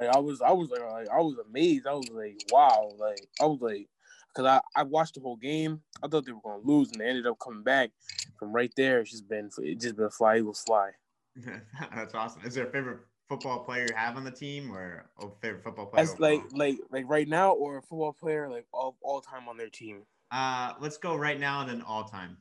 like 0.00 0.14
I 0.14 0.18
was, 0.18 0.40
I 0.40 0.52
was 0.52 0.70
like, 0.70 0.80
like 0.80 1.08
I 1.10 1.18
was 1.18 1.36
amazed. 1.46 1.86
I 1.86 1.92
was 1.92 2.08
like, 2.10 2.42
wow, 2.50 2.90
like 2.98 3.20
I 3.40 3.46
was 3.46 3.60
like, 3.60 3.88
cause 4.34 4.46
I 4.46 4.60
I 4.74 4.84
watched 4.84 5.14
the 5.14 5.20
whole 5.20 5.36
game. 5.36 5.82
I 6.02 6.08
thought 6.08 6.24
they 6.24 6.32
were 6.32 6.40
gonna 6.42 6.62
lose, 6.62 6.90
and 6.92 7.00
they 7.00 7.06
ended 7.06 7.26
up 7.26 7.38
coming 7.38 7.62
back. 7.62 7.90
From 8.38 8.52
right 8.52 8.72
there, 8.76 9.00
it's 9.00 9.10
just 9.10 9.28
been 9.28 9.50
it 9.58 9.80
just 9.80 9.96
been 9.96 10.10
fly 10.10 10.38
Eagles 10.38 10.62
fly. 10.66 10.90
That's 11.94 12.14
awesome. 12.14 12.42
Is 12.44 12.54
there 12.54 12.66
a 12.66 12.70
favorite 12.70 13.00
football 13.28 13.60
player 13.64 13.86
you 13.88 13.94
have 13.96 14.16
on 14.16 14.24
the 14.24 14.30
team, 14.30 14.70
or 14.70 15.06
a 15.20 15.26
favorite 15.40 15.62
football 15.62 15.86
player? 15.86 16.04
That's 16.06 16.18
like 16.20 16.42
like 16.52 16.78
like 16.90 17.04
right 17.08 17.28
now, 17.28 17.52
or 17.52 17.78
a 17.78 17.82
football 17.82 18.12
player 18.12 18.48
like 18.48 18.66
all 18.72 18.96
all 19.02 19.20
time 19.20 19.48
on 19.48 19.56
their 19.56 19.70
team. 19.70 20.02
uh, 20.30 20.74
let's 20.80 20.96
go 20.96 21.14
right 21.16 21.38
now 21.38 21.60
and 21.60 21.70
then 21.70 21.82
all 21.82 22.04
time. 22.04 22.36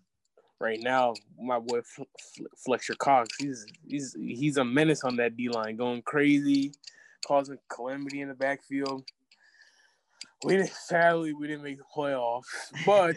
Right 0.59 0.79
now, 0.81 1.13
my 1.39 1.59
boy 1.59 1.79
F- 1.79 1.99
F- 1.99 2.45
Fletcher 2.57 2.95
Cox, 2.95 3.35
he's 3.37 3.65
he's 3.85 4.15
he's 4.17 4.57
a 4.57 4.63
menace 4.63 5.03
on 5.03 5.17
that 5.17 5.35
D 5.35 5.49
line, 5.49 5.75
going 5.75 6.01
crazy, 6.03 6.71
causing 7.27 7.57
calamity 7.69 8.21
in 8.21 8.29
the 8.29 8.33
backfield. 8.33 9.03
We 10.45 10.57
didn't, 10.57 10.71
sadly 10.71 11.33
we 11.33 11.47
didn't 11.47 11.63
make 11.63 11.77
the 11.77 11.85
playoffs, 11.95 12.43
but 12.85 13.15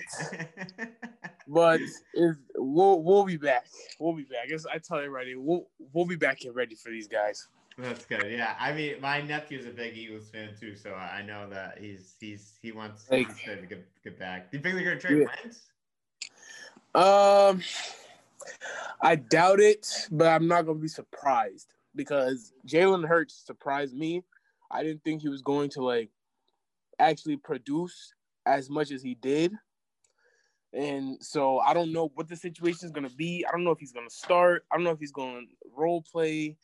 but 1.49 1.81
if, 2.15 2.37
we'll 2.57 3.03
we'll 3.03 3.25
be 3.25 3.37
back. 3.37 3.67
We'll 3.99 4.15
be 4.15 4.25
back. 4.25 4.51
As 4.53 4.67
I 4.67 4.79
tell 4.79 4.99
everybody, 4.99 5.35
we'll 5.37 5.67
we'll 5.93 6.07
be 6.07 6.17
back 6.17 6.45
and 6.45 6.55
ready 6.55 6.75
for 6.75 6.91
these 6.91 7.09
guys. 7.09 7.49
That's 7.79 8.07
good. 8.07 8.31
Yeah, 8.31 8.55
I 8.59 8.73
mean, 8.73 9.01
my 9.03 9.21
nephew's 9.21 9.67
a 9.67 9.71
big 9.71 9.97
Eagles 9.97 10.31
fan 10.31 10.51
too, 10.59 10.75
so 10.77 10.95
I 10.95 11.23
know 11.23 11.49
that 11.51 11.79
he's 11.79 12.15
he's 12.19 12.59
he 12.63 12.73
wants, 12.73 13.11
Like- 13.11 13.29
to 13.45 13.67
get 13.67 13.87
get 14.03 14.19
back. 14.19 14.51
Do 14.51 14.57
you 14.57 14.63
think 14.63 14.77
they're 14.77 14.85
gonna 14.85 15.01
trade 15.01 15.19
Yeah. 15.19 15.27
Wentz? 15.43 15.61
Um, 16.95 17.63
I 19.03 19.17
doubt 19.17 19.61
it, 19.61 20.09
but 20.11 20.29
I'm 20.29 20.49
not 20.49 20.63
gonna 20.63 20.79
be 20.79 20.89
surprised 20.89 21.75
because 21.95 22.53
Jalen 22.67 23.07
Hurts 23.07 23.35
surprised 23.35 23.95
me. 23.95 24.23
I 24.71 24.83
didn't 24.83 25.05
think 25.05 25.21
he 25.21 25.29
was 25.29 25.43
going 25.43 25.69
to 25.71 25.83
like 25.83 26.11
actually 26.99 27.37
produce 27.37 28.15
as 28.47 28.71
much 28.71 28.91
as 28.91 29.03
he 29.03 29.15
did. 29.15 29.53
And 30.73 31.23
so 31.23 31.59
I 31.59 31.75
don't 31.75 31.93
know 31.93 32.11
what 32.15 32.29
the 32.29 32.37
situation 32.37 32.87
is 32.87 32.93
going 32.93 33.09
to 33.09 33.15
be. 33.15 33.45
I 33.47 33.51
don't 33.53 33.65
know 33.65 33.71
if 33.71 33.79
he's 33.79 33.93
going 33.93 34.09
to 34.09 34.15
start. 34.15 34.67
I 34.71 34.77
don't 34.77 34.85
know 34.85 34.91
if 34.91 34.99
he's 34.99 35.13
going 35.13 35.47
to 35.47 35.69
role 35.75 36.03
play. 36.03 36.57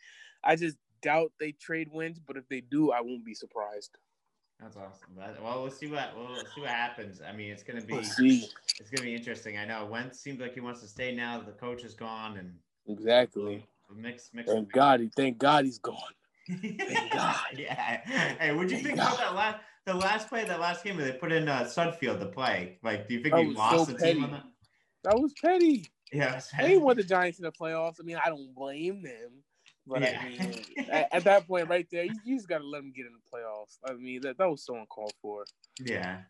I 0.44 0.56
just 0.56 0.76
doubt 1.02 1.32
they 1.38 1.52
trade 1.52 1.88
Wentz, 1.92 2.18
but 2.18 2.36
if 2.36 2.48
they 2.48 2.60
do, 2.60 2.92
I 2.92 3.00
won't 3.00 3.24
be 3.24 3.34
surprised. 3.34 3.96
That's 4.60 4.76
awesome. 4.76 5.08
Well, 5.42 5.62
we'll 5.62 5.70
see 5.72 5.88
what 5.88 6.12
we'll 6.16 6.36
see 6.54 6.60
what 6.60 6.70
happens. 6.70 7.20
I 7.26 7.32
mean, 7.32 7.50
it's 7.50 7.64
gonna 7.64 7.80
be 7.82 7.94
it's 7.96 8.90
gonna 8.90 9.02
be 9.02 9.14
interesting. 9.14 9.58
I 9.58 9.64
know 9.64 9.86
Wentz 9.86 10.20
seems 10.20 10.40
like 10.40 10.54
he 10.54 10.60
wants 10.60 10.80
to 10.82 10.86
stay 10.86 11.14
now 11.14 11.38
that 11.38 11.46
the 11.46 11.52
coach 11.52 11.82
is 11.84 11.94
gone, 11.94 12.36
and 12.38 12.54
Exactly. 12.86 13.66
mix 13.94 14.30
mix. 14.32 14.50
Thank 14.50 14.70
God. 14.72 15.00
He, 15.00 15.10
thank 15.16 15.38
God 15.38 15.64
he's 15.64 15.78
gone. 15.78 15.96
thank 16.48 16.78
God. 17.12 17.36
yeah. 17.56 18.36
Hey, 18.38 18.54
what'd 18.54 18.70
you 18.70 18.76
Thank 18.78 18.86
think 18.88 18.98
about 18.98 19.18
that 19.18 19.34
last 19.34 19.58
the 19.84 19.94
last 19.94 20.28
play, 20.28 20.44
that 20.44 20.60
last 20.60 20.84
game 20.84 20.96
where 20.96 21.06
they 21.06 21.12
put 21.18 21.32
in 21.32 21.48
uh, 21.48 21.64
Sudfeld 21.64 22.20
to 22.20 22.26
play? 22.26 22.78
Like, 22.84 23.08
do 23.08 23.14
you 23.14 23.20
think 23.20 23.34
That 23.34 23.44
he 23.44 23.52
lost 23.52 23.86
so 23.86 23.92
the 23.92 23.98
team 23.98 24.22
on 24.22 24.30
that? 24.30 24.44
That 25.02 25.18
was 25.18 25.32
petty. 25.42 25.86
Yeah. 26.12 26.36
it's 26.36 26.52
They 26.56 26.76
want 26.76 26.98
the 26.98 27.02
Giants 27.04 27.38
in 27.40 27.44
the 27.44 27.50
playoffs. 27.52 27.96
I 28.00 28.04
mean, 28.04 28.18
I 28.24 28.28
don't 28.28 28.54
blame 28.54 29.02
them. 29.02 29.42
But 29.86 30.02
Yeah. 30.02 30.20
I 30.22 30.28
mean, 30.28 30.64
at, 30.90 31.08
at 31.12 31.24
that 31.24 31.46
point 31.46 31.68
right 31.68 31.86
there, 31.90 32.04
you, 32.04 32.14
you 32.24 32.36
just 32.36 32.48
got 32.48 32.58
to 32.58 32.66
let 32.66 32.78
them 32.82 32.92
get 32.94 33.06
in 33.06 33.12
the 33.12 33.36
playoffs. 33.36 33.78
I 33.84 33.94
mean, 33.94 34.20
that, 34.22 34.38
that 34.38 34.48
was 34.48 34.64
so 34.64 34.76
uncalled 34.76 35.12
for. 35.20 35.44
yeah. 35.84 36.20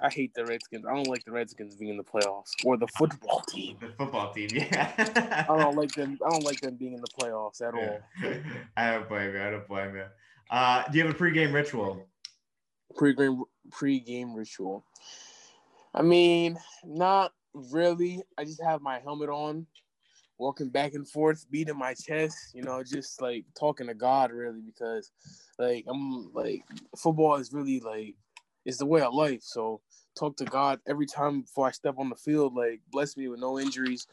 I 0.00 0.10
hate 0.10 0.32
the 0.34 0.44
Redskins. 0.44 0.86
I 0.86 0.94
don't 0.94 1.08
like 1.08 1.24
the 1.24 1.32
Redskins 1.32 1.76
being 1.76 1.90
in 1.90 1.96
the 1.96 2.04
playoffs 2.04 2.50
or 2.64 2.76
the 2.76 2.88
football 2.88 3.42
team. 3.48 3.76
The 3.80 3.92
football 3.98 4.32
team. 4.32 4.48
Yeah. 4.52 5.44
I 5.48 5.56
don't 5.58 5.76
like 5.76 5.92
them. 5.94 6.18
I 6.24 6.30
don't 6.30 6.44
like 6.44 6.60
them 6.60 6.76
being 6.76 6.94
in 6.94 7.00
the 7.00 7.08
playoffs 7.20 7.60
at 7.60 7.74
all. 7.74 8.00
I 8.76 8.92
don't 8.92 9.08
blame 9.08 9.34
you. 9.34 9.42
I 9.42 9.50
don't 9.50 9.68
blame 9.68 9.96
you. 9.96 10.04
Uh, 10.50 10.84
do 10.90 10.98
you 10.98 11.06
have 11.06 11.14
a 11.14 11.18
pregame 11.18 11.52
ritual? 11.52 12.06
Pre-game 12.96 13.42
pre-game 13.70 14.34
ritual. 14.34 14.84
I 15.94 16.02
mean, 16.02 16.58
not 16.84 17.32
really. 17.54 18.22
I 18.38 18.44
just 18.44 18.62
have 18.62 18.80
my 18.80 18.98
helmet 19.00 19.30
on, 19.30 19.66
walking 20.38 20.68
back 20.68 20.94
and 20.94 21.08
forth, 21.08 21.46
beating 21.50 21.78
my 21.78 21.94
chest. 21.94 22.36
You 22.54 22.62
know, 22.62 22.82
just 22.82 23.20
like 23.20 23.44
talking 23.58 23.86
to 23.86 23.94
God, 23.94 24.32
really, 24.32 24.60
because 24.60 25.10
like 25.58 25.84
I'm 25.88 26.32
like 26.32 26.64
football 26.96 27.36
is 27.36 27.52
really 27.52 27.80
like 27.80 28.14
it's 28.64 28.78
the 28.78 28.86
way 28.86 29.02
of 29.02 29.14
life. 29.14 29.42
So 29.42 29.80
talk 30.16 30.36
to 30.38 30.44
God 30.44 30.80
every 30.88 31.06
time 31.06 31.42
before 31.42 31.66
I 31.66 31.70
step 31.70 31.96
on 31.98 32.08
the 32.08 32.16
field. 32.16 32.54
Like 32.54 32.80
bless 32.90 33.16
me 33.16 33.28
with 33.28 33.40
no 33.40 33.58
injuries. 33.58 34.06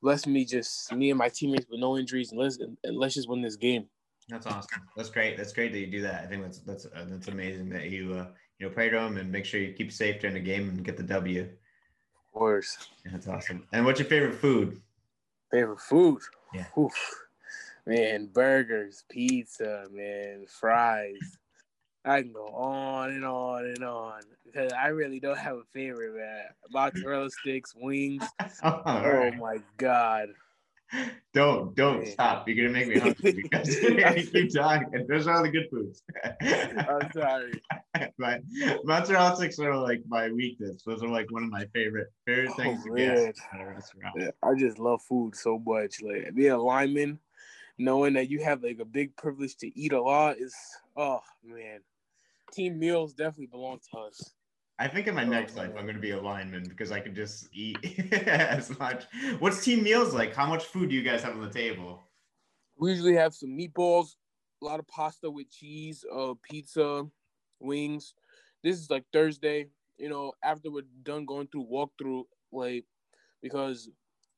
Bless 0.00 0.26
me 0.26 0.44
just 0.44 0.92
me 0.92 1.10
and 1.10 1.18
my 1.18 1.28
teammates 1.28 1.66
with 1.68 1.80
no 1.80 1.98
injuries, 1.98 2.30
and 2.30 2.40
let's 2.40 2.58
and 2.58 2.96
let's 2.96 3.14
just 3.14 3.28
win 3.28 3.42
this 3.42 3.56
game. 3.56 3.86
That's 4.28 4.46
awesome. 4.46 4.82
That's 4.96 5.08
great. 5.08 5.36
That's 5.36 5.52
great 5.52 5.72
that 5.72 5.78
you 5.78 5.86
do 5.86 6.02
that. 6.02 6.22
I 6.22 6.26
think 6.26 6.42
that's 6.42 6.58
that's 6.58 6.86
uh, 6.86 7.06
that's 7.08 7.28
amazing 7.28 7.70
that 7.70 7.90
you 7.90 8.12
uh, 8.14 8.26
you 8.58 8.68
know 8.68 8.72
pray 8.72 8.90
to 8.90 8.98
him 8.98 9.16
and 9.16 9.32
make 9.32 9.44
sure 9.44 9.60
you 9.60 9.72
keep 9.72 9.90
safe 9.90 10.20
during 10.20 10.34
the 10.34 10.40
game 10.40 10.68
and 10.68 10.84
get 10.84 10.96
the 10.96 11.02
W. 11.02 11.42
Of 11.42 12.32
course. 12.32 12.76
That's 13.10 13.26
awesome. 13.26 13.66
And 13.72 13.84
what's 13.84 13.98
your 13.98 14.08
favorite 14.08 14.34
food? 14.34 14.80
Favorite 15.50 15.80
food? 15.80 16.20
Yeah. 16.54 16.66
Oof. 16.78 17.24
Man, 17.86 18.26
burgers, 18.26 19.04
pizza, 19.08 19.86
man, 19.90 20.44
fries. 20.46 21.38
I 22.04 22.22
can 22.22 22.32
go 22.32 22.48
on 22.48 23.10
and 23.10 23.24
on 23.24 23.64
and 23.64 23.84
on 23.84 24.20
because 24.44 24.72
I 24.72 24.88
really 24.88 25.20
don't 25.20 25.38
have 25.38 25.56
a 25.56 25.64
favorite, 25.72 26.14
man. 26.16 26.44
Mozzarella 26.70 27.30
sticks, 27.30 27.74
wings. 27.74 28.24
Oh 28.64 28.82
right. 28.84 29.38
my 29.38 29.58
god. 29.76 30.30
Don't 31.34 31.74
don't 31.76 32.06
stop. 32.06 32.48
You're 32.48 32.56
gonna 32.56 32.76
make 32.76 32.88
me 32.88 32.98
hungry 33.00 33.32
because 33.32 33.68
you 33.82 34.30
keep 34.32 34.52
talking. 34.52 35.06
Those 35.08 35.26
are 35.26 35.36
all 35.36 35.42
the 35.42 35.50
good 35.50 35.68
foods. 35.70 36.02
I'm 36.40 37.12
sorry. 37.12 37.52
but 38.18 38.40
mozzarella 38.84 39.36
sticks 39.36 39.58
are 39.58 39.76
like 39.76 40.00
my 40.08 40.30
weakness. 40.30 40.82
Those 40.84 41.02
are 41.02 41.08
like 41.08 41.30
one 41.30 41.44
of 41.44 41.50
my 41.50 41.66
favorite 41.74 42.08
favorite 42.26 42.50
Oh, 42.52 42.54
things 42.54 42.82
to 42.84 42.90
get 42.96 43.36
at 43.52 43.60
a 43.60 43.66
restaurant. 43.66 44.34
I 44.42 44.54
just 44.54 44.78
love 44.78 45.02
food 45.02 45.36
so 45.36 45.58
much. 45.58 46.00
Like 46.02 46.34
being 46.34 46.52
a 46.52 46.58
lineman, 46.58 47.18
knowing 47.76 48.14
that 48.14 48.30
you 48.30 48.42
have 48.42 48.62
like 48.62 48.78
a 48.80 48.84
big 48.86 49.14
privilege 49.16 49.56
to 49.58 49.78
eat 49.78 49.92
a 49.92 50.00
lot 50.00 50.38
is 50.38 50.56
oh 50.96 51.20
man. 51.44 51.80
Team 52.52 52.78
meals 52.78 53.12
definitely 53.12 53.46
belong 53.46 53.78
to 53.92 53.98
us. 53.98 54.32
I 54.78 54.86
think 54.88 55.06
in 55.08 55.14
my 55.14 55.24
Oh, 55.24 55.28
next 55.28 55.56
life. 55.56 55.72
I'm 55.76 55.86
gonna 55.86 55.98
be 55.98 56.12
a 56.12 56.20
lineman 56.20 56.68
because 56.68 56.92
I 56.92 57.00
can 57.00 57.14
just 57.14 57.48
eat 57.52 57.78
as 58.12 58.76
much. 58.78 59.04
What's 59.40 59.64
team 59.64 59.82
meals 59.82 60.14
like? 60.14 60.34
How 60.34 60.46
much 60.46 60.64
food 60.64 60.90
do 60.90 60.94
you 60.94 61.02
guys 61.02 61.22
have 61.22 61.34
on 61.34 61.40
the 61.42 61.50
table? 61.50 62.02
We 62.78 62.90
usually 62.90 63.14
have 63.14 63.34
some 63.34 63.50
meatballs, 63.50 64.16
a 64.62 64.64
lot 64.64 64.78
of 64.80 64.86
pasta 64.86 65.30
with 65.30 65.50
cheese, 65.50 66.04
uh, 66.12 66.34
pizza, 66.42 67.06
wings. 67.60 68.14
This 68.62 68.78
is 68.78 68.90
like 68.90 69.04
Thursday, 69.12 69.66
you 69.98 70.08
know, 70.08 70.32
after 70.42 70.70
we're 70.70 70.82
done 71.02 71.24
going 71.26 71.48
through 71.48 71.66
walkthrough, 71.66 72.24
like 72.52 72.84
because 73.42 73.88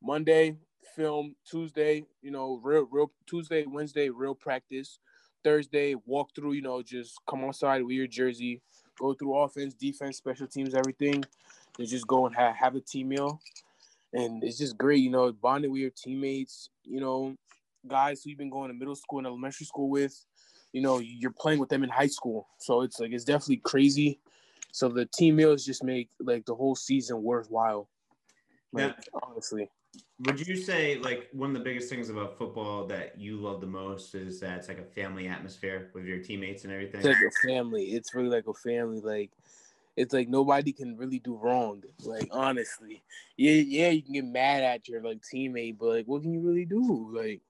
Monday 0.01 0.57
film, 0.95 1.35
Tuesday, 1.45 2.03
you 2.21 2.31
know, 2.31 2.59
real 2.63 2.87
real 2.91 3.11
Tuesday, 3.27 3.65
Wednesday, 3.65 4.09
real 4.09 4.35
practice. 4.35 4.99
Thursday, 5.43 5.95
walkthrough, 5.95 6.55
you 6.55 6.61
know, 6.61 6.83
just 6.83 7.19
come 7.27 7.43
outside 7.43 7.83
with 7.83 7.95
your 7.95 8.05
jersey, 8.07 8.61
go 9.01 9.13
through 9.13 9.35
offense, 9.37 9.73
defense, 9.73 10.17
special 10.17 10.47
teams, 10.47 10.75
everything. 10.75 11.23
And 11.79 11.87
just 11.87 12.07
go 12.07 12.27
and 12.27 12.35
have, 12.35 12.55
have 12.55 12.75
a 12.75 12.81
team 12.81 13.09
meal. 13.09 13.41
And 14.13 14.43
it's 14.43 14.57
just 14.57 14.77
great, 14.77 14.99
you 14.99 15.09
know, 15.09 15.31
bonding 15.31 15.71
with 15.71 15.81
your 15.81 15.89
teammates, 15.89 16.69
you 16.83 16.99
know, 16.99 17.35
guys 17.87 18.21
who 18.21 18.29
you've 18.29 18.39
been 18.39 18.49
going 18.49 18.69
to 18.69 18.77
middle 18.77 18.95
school 18.95 19.19
and 19.19 19.27
elementary 19.27 19.65
school 19.65 19.89
with. 19.89 20.25
You 20.73 20.81
know, 20.81 20.99
you're 20.99 21.31
playing 21.31 21.59
with 21.59 21.69
them 21.69 21.83
in 21.83 21.89
high 21.89 22.07
school, 22.07 22.47
so 22.57 22.81
it's 22.81 22.97
like 22.99 23.11
it's 23.11 23.25
definitely 23.25 23.57
crazy. 23.57 24.19
So 24.71 24.87
the 24.87 25.05
team 25.05 25.35
meals 25.35 25.65
just 25.65 25.83
make 25.83 26.09
like 26.21 26.45
the 26.45 26.55
whole 26.55 26.75
season 26.75 27.21
worthwhile. 27.23 27.89
Like 28.71 28.95
honestly, 29.21 29.69
Would 30.25 30.45
you 30.45 30.55
say 30.55 30.97
like 30.97 31.29
one 31.31 31.49
of 31.49 31.53
the 31.55 31.63
biggest 31.63 31.89
things 31.89 32.09
about 32.09 32.37
football 32.37 32.85
that 32.87 33.17
you 33.17 33.37
love 33.37 33.61
the 33.61 33.67
most 33.67 34.13
is 34.13 34.39
that 34.41 34.57
it's 34.57 34.67
like 34.67 34.77
a 34.77 34.83
family 34.83 35.27
atmosphere 35.27 35.89
with 35.93 36.05
your 36.05 36.19
teammates 36.19 36.63
and 36.63 36.71
everything? 36.71 36.99
it's 36.99 37.05
like 37.05 37.17
a 37.17 37.47
family. 37.47 37.85
It's 37.85 38.13
really 38.13 38.29
like 38.29 38.47
a 38.47 38.53
family. 38.53 38.99
Like 38.99 39.31
it's 39.95 40.13
like 40.13 40.29
nobody 40.29 40.73
can 40.73 40.97
really 40.97 41.19
do 41.19 41.35
wrong. 41.35 41.83
Like 42.03 42.27
honestly, 42.31 43.01
yeah, 43.37 43.53
yeah, 43.53 43.89
you 43.89 44.03
can 44.03 44.13
get 44.13 44.25
mad 44.25 44.63
at 44.63 44.87
your 44.87 45.01
like 45.01 45.21
teammate, 45.21 45.77
but 45.79 45.89
like, 45.89 46.05
what 46.05 46.21
can 46.21 46.33
you 46.33 46.41
really 46.41 46.65
do? 46.65 47.11
Like, 47.13 47.41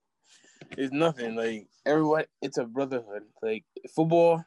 it's 0.77 0.93
nothing. 0.93 1.35
Like 1.35 1.67
everyone, 1.85 2.25
it's 2.41 2.57
a 2.57 2.65
brotherhood. 2.65 3.23
Like 3.41 3.65
football 3.93 4.45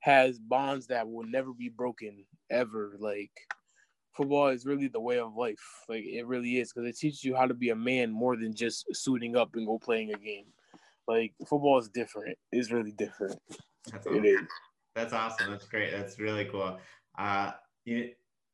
has 0.00 0.38
bonds 0.38 0.88
that 0.88 1.08
will 1.08 1.24
never 1.24 1.52
be 1.52 1.68
broken 1.68 2.24
ever. 2.50 2.96
Like 2.98 3.32
football 4.18 4.48
is 4.48 4.66
really 4.66 4.88
the 4.88 5.00
way 5.00 5.20
of 5.20 5.36
life. 5.36 5.62
Like 5.88 6.04
it 6.04 6.26
really 6.26 6.58
is 6.58 6.72
because 6.72 6.88
it 6.88 6.98
teaches 6.98 7.22
you 7.24 7.36
how 7.36 7.46
to 7.46 7.54
be 7.54 7.70
a 7.70 7.76
man 7.76 8.10
more 8.10 8.36
than 8.36 8.52
just 8.52 8.84
suiting 8.92 9.36
up 9.36 9.54
and 9.54 9.64
go 9.64 9.78
playing 9.78 10.12
a 10.12 10.18
game. 10.18 10.46
Like 11.06 11.32
football 11.48 11.78
is 11.78 11.88
different. 11.88 12.36
It's 12.50 12.72
really 12.72 12.92
different. 12.92 13.38
That's 13.90 14.06
It 14.06 14.10
awesome. 14.10 14.24
is. 14.24 14.40
That's 14.96 15.12
awesome. 15.12 15.50
That's 15.52 15.66
great. 15.66 15.92
That's 15.92 16.18
really 16.18 16.46
cool. 16.46 16.78
Uh, 17.16 17.52
you, 17.84 18.10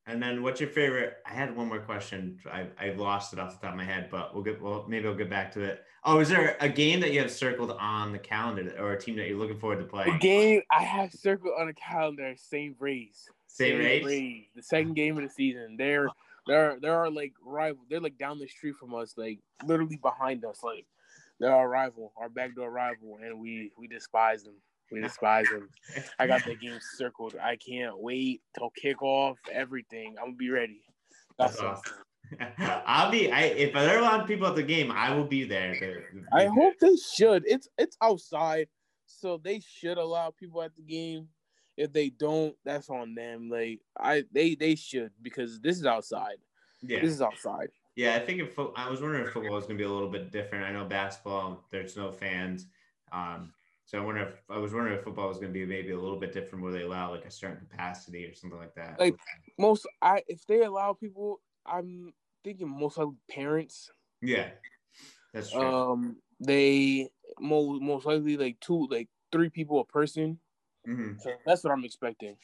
and 0.06 0.22
then 0.22 0.42
what's 0.42 0.60
your 0.60 0.68
favorite? 0.68 1.14
I 1.26 1.32
had 1.32 1.56
one 1.56 1.68
more 1.68 1.80
question. 1.80 2.38
I 2.52 2.66
I 2.78 2.90
lost 2.90 3.32
it 3.32 3.38
off 3.38 3.58
the 3.58 3.66
top 3.66 3.72
of 3.72 3.78
my 3.78 3.84
head, 3.86 4.08
but 4.10 4.34
we'll 4.34 4.44
get 4.44 4.60
well 4.60 4.84
maybe 4.86 5.08
I'll 5.08 5.14
get 5.14 5.30
back 5.30 5.50
to 5.52 5.62
it. 5.62 5.82
Oh, 6.04 6.20
is 6.20 6.28
there 6.28 6.58
a 6.60 6.68
game 6.68 7.00
that 7.00 7.12
you 7.14 7.20
have 7.20 7.30
circled 7.30 7.70
on 7.70 8.12
the 8.12 8.18
calendar 8.18 8.74
or 8.78 8.92
a 8.92 9.00
team 9.00 9.16
that 9.16 9.26
you're 9.26 9.38
looking 9.38 9.58
forward 9.58 9.78
to 9.78 9.86
playing? 9.86 10.18
game 10.18 10.60
I 10.70 10.82
have 10.82 11.10
circled 11.12 11.54
on 11.58 11.68
the 11.68 11.72
calendar, 11.72 12.34
St. 12.36 12.76
Ray's. 12.78 13.26
St. 13.54 13.78
Ray's? 13.78 14.46
The 14.56 14.62
second 14.62 14.94
game 14.94 15.16
of 15.16 15.22
the 15.22 15.30
season. 15.30 15.76
They're 15.78 16.08
they're 16.46 16.76
they're 16.80 16.96
our 16.96 17.10
like 17.10 17.32
rival. 17.44 17.84
They're 17.88 18.00
like 18.00 18.18
down 18.18 18.40
the 18.40 18.48
street 18.48 18.74
from 18.74 18.94
us, 18.94 19.14
like 19.16 19.38
literally 19.64 19.96
behind 19.96 20.44
us. 20.44 20.60
Like 20.64 20.86
they're 21.38 21.54
our 21.54 21.68
rival, 21.68 22.12
our 22.16 22.28
backdoor 22.28 22.70
rival, 22.70 23.18
and 23.22 23.38
we 23.38 23.70
we 23.78 23.86
despise 23.86 24.42
them. 24.42 24.56
We 24.90 25.00
despise 25.00 25.46
them. 25.48 25.68
I 26.18 26.26
got 26.26 26.44
that 26.44 26.60
game 26.60 26.78
circled. 26.96 27.36
I 27.40 27.56
can't 27.56 27.96
wait 27.96 28.42
till 28.58 28.72
kickoff. 28.84 29.36
Everything. 29.52 30.16
I'm 30.18 30.26
gonna 30.26 30.36
be 30.36 30.50
ready. 30.50 30.82
That's 31.38 31.56
That's 31.56 31.78
awesome. 31.78 31.94
I'll 32.86 33.10
be. 33.12 33.30
I 33.30 33.42
if 33.42 33.72
there 33.72 33.96
are 33.96 34.00
a 34.00 34.02
lot 34.02 34.20
of 34.20 34.26
people 34.26 34.48
at 34.48 34.56
the 34.56 34.64
game, 34.64 34.90
I 34.90 35.14
will 35.14 35.26
be 35.26 35.44
there. 35.44 35.76
I 36.32 36.46
hope 36.46 36.74
they 36.80 36.96
should. 36.96 37.44
It's 37.46 37.68
it's 37.78 37.96
outside, 38.02 38.66
so 39.06 39.40
they 39.42 39.60
should 39.60 39.98
allow 39.98 40.32
people 40.36 40.60
at 40.60 40.74
the 40.74 40.82
game. 40.82 41.28
If 41.76 41.92
they 41.92 42.10
don't, 42.10 42.54
that's 42.64 42.88
on 42.88 43.14
them. 43.14 43.48
Like 43.50 43.80
I, 43.98 44.24
they 44.32 44.54
they 44.54 44.74
should 44.74 45.10
because 45.20 45.60
this 45.60 45.78
is 45.78 45.86
outside. 45.86 46.36
Yeah. 46.82 47.00
This 47.00 47.12
is 47.12 47.22
outside. 47.22 47.68
Yeah, 47.96 48.16
I 48.16 48.20
think 48.20 48.40
if 48.40 48.54
fo- 48.54 48.72
I 48.76 48.90
was 48.90 49.00
wondering 49.00 49.24
if 49.24 49.32
football 49.32 49.56
is 49.56 49.64
going 49.64 49.78
to 49.78 49.82
be 49.82 49.88
a 49.88 49.92
little 49.92 50.10
bit 50.10 50.32
different. 50.32 50.64
I 50.64 50.72
know 50.72 50.84
basketball, 50.84 51.64
there's 51.70 51.96
no 51.96 52.10
fans. 52.10 52.66
Um, 53.12 53.52
so 53.84 53.98
I 53.98 54.04
wonder 54.04 54.22
if 54.22 54.42
I 54.48 54.58
was 54.58 54.72
wondering 54.72 54.98
if 54.98 55.04
football 55.04 55.28
was 55.28 55.38
going 55.38 55.52
to 55.52 55.58
be 55.58 55.64
maybe 55.64 55.90
a 55.90 55.98
little 55.98 56.18
bit 56.18 56.32
different 56.32 56.64
where 56.64 56.72
they 56.72 56.82
allow 56.82 57.12
like 57.12 57.24
a 57.24 57.30
certain 57.30 57.58
capacity 57.58 58.24
or 58.24 58.34
something 58.34 58.58
like 58.58 58.74
that. 58.74 58.98
Like 58.98 59.16
most, 59.58 59.86
I 60.02 60.22
if 60.26 60.44
they 60.46 60.62
allow 60.62 60.94
people, 60.94 61.40
I'm 61.66 62.12
thinking 62.42 62.68
most 62.68 62.98
likely 62.98 63.14
parents. 63.30 63.90
yeah, 64.22 64.50
that's 65.32 65.50
true. 65.50 65.60
Um, 65.60 66.16
they 66.40 67.10
most 67.38 67.82
most 67.82 68.06
likely 68.06 68.36
like 68.36 68.58
two, 68.60 68.88
like 68.90 69.08
three 69.30 69.50
people 69.50 69.80
a 69.80 69.84
person. 69.84 70.40
Mhm. 70.86 71.20
So 71.20 71.32
that's 71.46 71.64
what 71.64 71.72
I'm 71.72 71.84
expecting. 71.84 72.36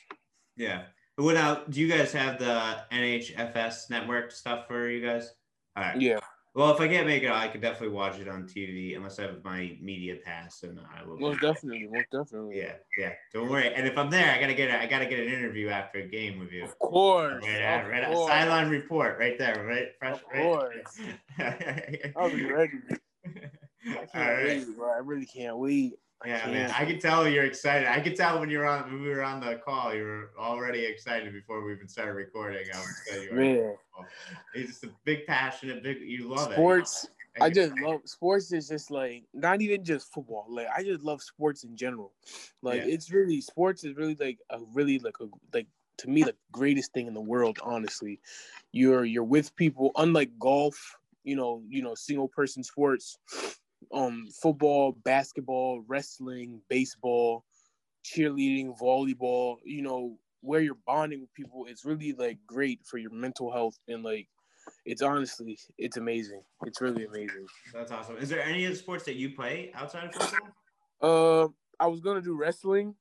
Yeah. 0.57 0.85
What 1.17 1.35
now? 1.35 1.65
Do 1.69 1.81
you 1.81 1.89
guys 1.89 2.13
have 2.13 2.39
the 2.39 2.85
NHFS 2.91 3.91
network 3.91 4.31
stuff 4.33 4.67
for 4.67 4.89
you 4.89 5.05
guys? 5.05 5.35
All 5.77 5.85
right. 5.85 6.01
Yeah, 6.01 6.19
Well, 6.55 6.73
if 6.75 6.81
I 6.81 6.89
can't 6.89 7.07
make 7.07 7.23
it, 7.23 7.31
I 7.31 7.49
could 7.49 7.61
definitely 7.61 7.95
watch 7.95 8.19
it 8.19 8.29
on 8.29 8.47
TV 8.47 8.97
unless 8.97 9.19
I 9.19 9.23
have 9.23 9.45
my 9.45 9.77
media 9.81 10.17
pass, 10.25 10.63
and 10.63 10.81
I 10.81 11.05
will. 11.05 11.19
most 11.19 11.41
definitely, 11.41 11.87
most 11.89 12.11
definitely. 12.11 12.59
Yeah, 12.59 12.75
yeah. 12.99 13.13
Don't 13.33 13.49
worry. 13.49 13.73
And 13.73 13.87
if 13.87 13.97
I'm 13.97 14.11
there, 14.11 14.33
I 14.35 14.41
gotta 14.41 14.55
get 14.55 14.71
a, 14.71 14.81
I 14.83 14.87
gotta 14.87 15.07
get 15.07 15.21
an 15.21 15.27
interview 15.33 15.69
after 15.69 16.01
a 16.01 16.09
game 16.09 16.39
with 16.41 16.51
you. 16.51 16.65
Of 16.65 16.79
course. 16.79 17.45
Right, 17.45 17.85
of 17.85 17.89
right, 17.89 18.05
course. 18.05 18.29
sideline 18.29 18.69
report 18.69 19.19
right 19.19 19.39
there, 19.39 19.65
right? 19.65 19.89
Fresh, 19.99 20.15
Of 20.15 20.23
right? 20.33 20.43
course. 20.43 21.01
I'll 22.17 22.31
be 22.35 22.45
ready. 22.45 22.73
I 23.27 24.07
can't 24.07 24.15
right. 24.15 24.45
wait, 24.45 24.77
bro. 24.77 24.91
I 24.91 24.99
really 24.99 25.27
can't 25.27 25.57
wait. 25.59 25.95
Yeah, 26.27 26.47
man. 26.49 26.71
I 26.71 26.85
can 26.85 26.99
tell 26.99 27.27
you're 27.27 27.45
excited. 27.45 27.89
I 27.89 28.01
could 28.01 28.15
tell 28.15 28.41
when 28.41 28.51
you 28.51 28.59
were 28.59 28.67
on 28.67 28.91
when 28.93 29.03
we 29.03 29.09
were 29.09 29.23
on 29.23 29.41
the 29.41 29.57
call, 29.57 29.95
you 29.95 30.03
were 30.05 30.31
already 30.39 30.85
excited 30.85 31.33
before 31.33 31.65
we 31.65 31.73
even 31.73 31.89
started 31.89 32.13
recording. 32.13 32.67
I 32.75 32.79
was 32.79 32.91
excited 32.91 33.25
you 33.25 33.31
were. 33.31 33.37
Man, 33.37 33.77
He's 34.55 34.69
just 34.69 34.85
a 34.85 34.91
big 35.05 35.27
passionate, 35.27 35.83
big 35.83 36.01
you 36.03 36.29
love 36.29 36.53
sports. 36.53 37.05
it. 37.05 37.43
I 37.43 37.49
just 37.49 37.75
love 37.77 38.03
sports. 38.05 38.53
Is 38.53 38.69
just 38.69 38.91
like 38.91 39.25
not 39.33 39.63
even 39.63 39.83
just 39.83 40.13
football. 40.13 40.47
Like 40.51 40.69
I 40.77 40.83
just 40.83 41.03
love 41.03 41.23
sports 41.23 41.65
in 41.65 41.75
general. 41.77 42.13
Like 42.61 42.83
Yeah. 42.83 42.93
it's 42.93 43.11
really 43.11 43.41
sports 43.41 43.85
is 43.85 43.97
really 43.97 44.17
like 44.17 44.39
a 44.51 44.59
really 44.75 44.99
like 44.99 45.17
a 45.21 45.27
like 45.55 45.69
to 45.99 46.09
me 46.09 46.23
the 46.23 46.35
greatest 46.53 46.93
thing 46.93 47.07
in 47.07 47.15
the 47.15 47.21
world. 47.21 47.59
Honestly, 47.63 48.21
you're 48.73 49.05
you're 49.05 49.25
with 49.25 49.55
people. 49.57 49.91
Unlike 49.97 50.39
golf, 50.39 50.97
you 51.25 51.37
know, 51.37 51.63
you 51.69 51.83
know, 51.83 51.95
single 51.95 52.29
person 52.29 52.63
sports, 52.63 53.19
um, 53.93 54.29
football, 54.43 54.93
basketball, 54.93 55.83
wrestling, 55.87 56.61
baseball, 56.69 57.45
cheerleading, 58.05 58.79
volleyball. 58.79 59.57
You 59.65 59.83
know, 59.83 60.19
where 60.43 60.61
you're 60.61 60.79
bonding 60.87 61.21
with 61.21 61.33
people. 61.35 61.67
It's 61.67 61.85
really 61.85 62.13
like 62.13 62.39
great 62.47 62.81
for 62.85 62.99
your 62.99 63.11
mental 63.11 63.53
health 63.53 63.79
and 63.89 64.03
like 64.03 64.29
it's 64.85 65.03
honestly 65.03 65.59
it's 65.79 65.97
amazing. 65.97 66.43
It's 66.65 66.81
really 66.81 67.05
amazing. 67.05 67.47
That's 67.73 67.91
awesome. 67.91 68.17
Is 68.19 68.29
there 68.29 68.43
any 68.43 68.67
other 68.67 68.75
sports 68.75 69.05
that 69.05 69.17
you 69.17 69.31
play 69.31 69.71
outside 69.75 70.05
of 70.05 70.15
football? 70.15 70.51
Uh, 71.03 71.49
I 71.79 71.87
was 71.87 72.01
gonna 72.01 72.21
do 72.21 72.37
wrestling, 72.37 72.95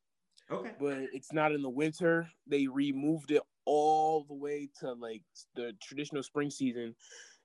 Okay. 0.50 0.72
but 0.80 0.98
it's 1.14 1.34
not 1.34 1.52
in 1.52 1.62
the 1.62 1.70
winter. 1.70 2.30
They 2.48 2.68
removed 2.68 3.32
it 3.32 3.42
all 3.66 4.24
the 4.24 4.34
way 4.34 4.70
to 4.80 4.94
like 4.94 5.22
the 5.56 5.74
traditional 5.82 6.24
spring 6.24 6.50
season, 6.50 6.96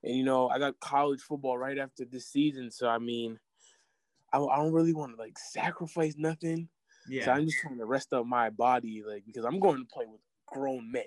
and 0.05 0.15
you 0.15 0.23
know 0.23 0.47
I 0.47 0.59
got 0.59 0.79
college 0.79 1.21
football 1.21 1.57
right 1.57 1.77
after 1.77 2.05
this 2.05 2.27
season. 2.27 2.71
So 2.71 2.87
I 2.87 2.99
mean, 2.99 3.39
I, 4.31 4.39
I 4.39 4.57
don't 4.57 4.73
really 4.73 4.93
want 4.93 5.15
to 5.15 5.21
like 5.21 5.37
sacrifice 5.37 6.15
nothing. 6.17 6.69
So 7.07 7.11
Yeah. 7.11 7.33
I'm 7.33 7.45
just 7.45 7.59
trying 7.59 7.77
to 7.77 7.85
rest 7.85 8.13
up 8.13 8.25
my 8.25 8.49
body, 8.49 9.03
like 9.05 9.23
because 9.25 9.45
I'm 9.45 9.59
going 9.59 9.77
to 9.77 9.93
play 9.93 10.05
with 10.07 10.21
grown 10.47 10.91
men. 10.91 11.03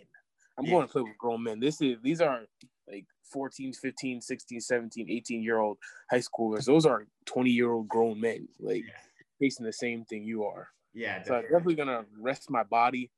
I'm 0.58 0.64
Yeah. 0.64 0.72
going 0.72 0.86
to 0.86 0.92
play 0.92 1.02
with 1.02 1.18
grown 1.18 1.42
men. 1.42 1.60
This 1.60 1.80
is 1.80 1.96
these 2.02 2.20
are 2.20 2.42
like 2.90 3.06
14, 3.32 3.72
15, 3.72 4.20
16, 4.20 4.60
17, 4.60 5.10
18 5.10 5.42
year 5.42 5.58
old 5.58 5.78
high 6.10 6.20
schoolers. 6.20 6.64
Those 6.64 6.86
are 6.86 7.06
20 7.26 7.50
year 7.50 7.70
old 7.70 7.88
grown 7.88 8.20
men, 8.20 8.48
like 8.58 8.84
Yeah. 8.84 8.92
facing 9.38 9.66
the 9.66 9.72
same 9.72 10.04
thing 10.04 10.24
you 10.24 10.44
are. 10.44 10.68
Yeah. 10.94 11.22
So 11.22 11.34
I'm 11.34 11.42
Definitely. 11.42 11.48
definitely 11.48 11.74
gonna 11.74 12.04
rest 12.20 12.50
my 12.50 12.64
body. 12.64 13.10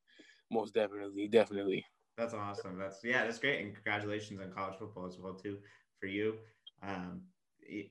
Most 0.51 0.75
definitely, 0.75 1.29
definitely. 1.29 1.85
That's 2.17 2.35
awesome. 2.35 2.77
That's 2.79 2.99
yeah, 3.05 3.25
that's 3.25 3.39
great. 3.39 3.65
And 3.65 3.75
congratulations 3.75 4.41
on 4.41 4.51
college 4.53 4.77
football 4.79 5.07
as 5.07 5.19
well 5.19 5.35
too 5.35 5.59
for 6.00 6.06
you. 6.06 6.34
Um, 6.82 7.23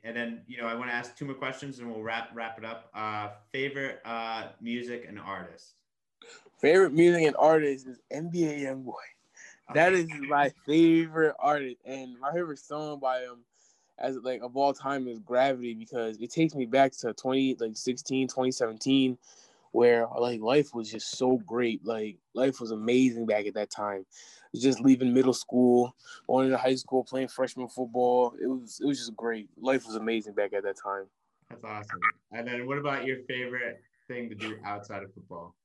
and 0.04 0.16
then 0.16 0.42
you 0.48 0.58
know 0.58 0.68
I 0.68 0.74
want 0.74 0.90
to 0.90 0.94
ask 0.94 1.16
two 1.16 1.26
more 1.26 1.36
questions 1.36 1.80
and 1.80 1.90
we'll 1.90 2.04
wrap 2.04 2.30
wrap 2.34 2.58
it 2.58 2.66
up. 2.66 2.90
Uh, 2.94 3.30
favorite 3.52 4.02
uh, 4.04 4.48
music 4.62 5.06
and 5.08 5.20
artist. 5.20 5.76
Favorite 6.60 6.92
music 6.92 7.24
and 7.24 7.36
artist 7.38 7.88
is 7.88 8.00
NBA 8.12 8.62
YoungBoy. 8.62 8.94
That 9.74 9.94
is 9.94 10.10
my 10.28 10.52
favorite 10.66 11.36
artist, 11.40 11.78
and 11.86 12.20
my 12.20 12.34
favorite 12.34 12.60
song 12.60 13.00
by 13.00 13.20
him, 13.20 13.38
as 14.00 14.18
like 14.18 14.42
of 14.42 14.58
all 14.58 14.74
time, 14.74 15.08
is 15.08 15.20
Gravity 15.20 15.76
because 15.76 16.18
it 16.18 16.32
takes 16.32 16.56
me 16.56 16.66
back 16.66 16.92
to 16.98 17.14
20 17.14 17.56
like 17.60 17.78
16, 17.78 18.28
2017, 18.28 19.18
where 19.72 20.08
like 20.18 20.42
life 20.42 20.74
was 20.74 20.92
just 20.92 21.18
so 21.18 21.38
great. 21.46 21.86
Like 21.86 22.18
life 22.34 22.60
was 22.60 22.72
amazing 22.72 23.26
back 23.26 23.46
at 23.46 23.54
that 23.56 23.70
time. 23.70 24.06
Just 24.56 24.80
leaving 24.82 25.14
middle 25.14 25.34
school, 25.34 25.96
going 26.28 26.46
into 26.48 26.58
high 26.58 26.76
school, 26.76 27.04
playing 27.04 27.28
freshman 27.28 27.68
football. 27.70 28.34
It 28.42 28.48
was 28.48 28.80
it 28.82 28.88
was 28.88 28.98
just 29.00 29.16
great. 29.16 29.50
Life 29.60 29.86
was 29.86 29.96
amazing 29.96 30.34
back 30.34 30.54
at 30.54 30.64
that 30.64 30.78
time. 30.82 31.06
That's 31.50 31.64
awesome. 31.64 32.00
And 32.32 32.48
then 32.48 32.68
what 32.68 32.78
about 32.78 33.06
your 33.06 33.18
favorite 33.28 33.82
thing 34.08 34.30
to 34.30 34.36
do 34.36 34.58
outside 34.66 35.04
of 35.04 35.14
football? 35.14 35.56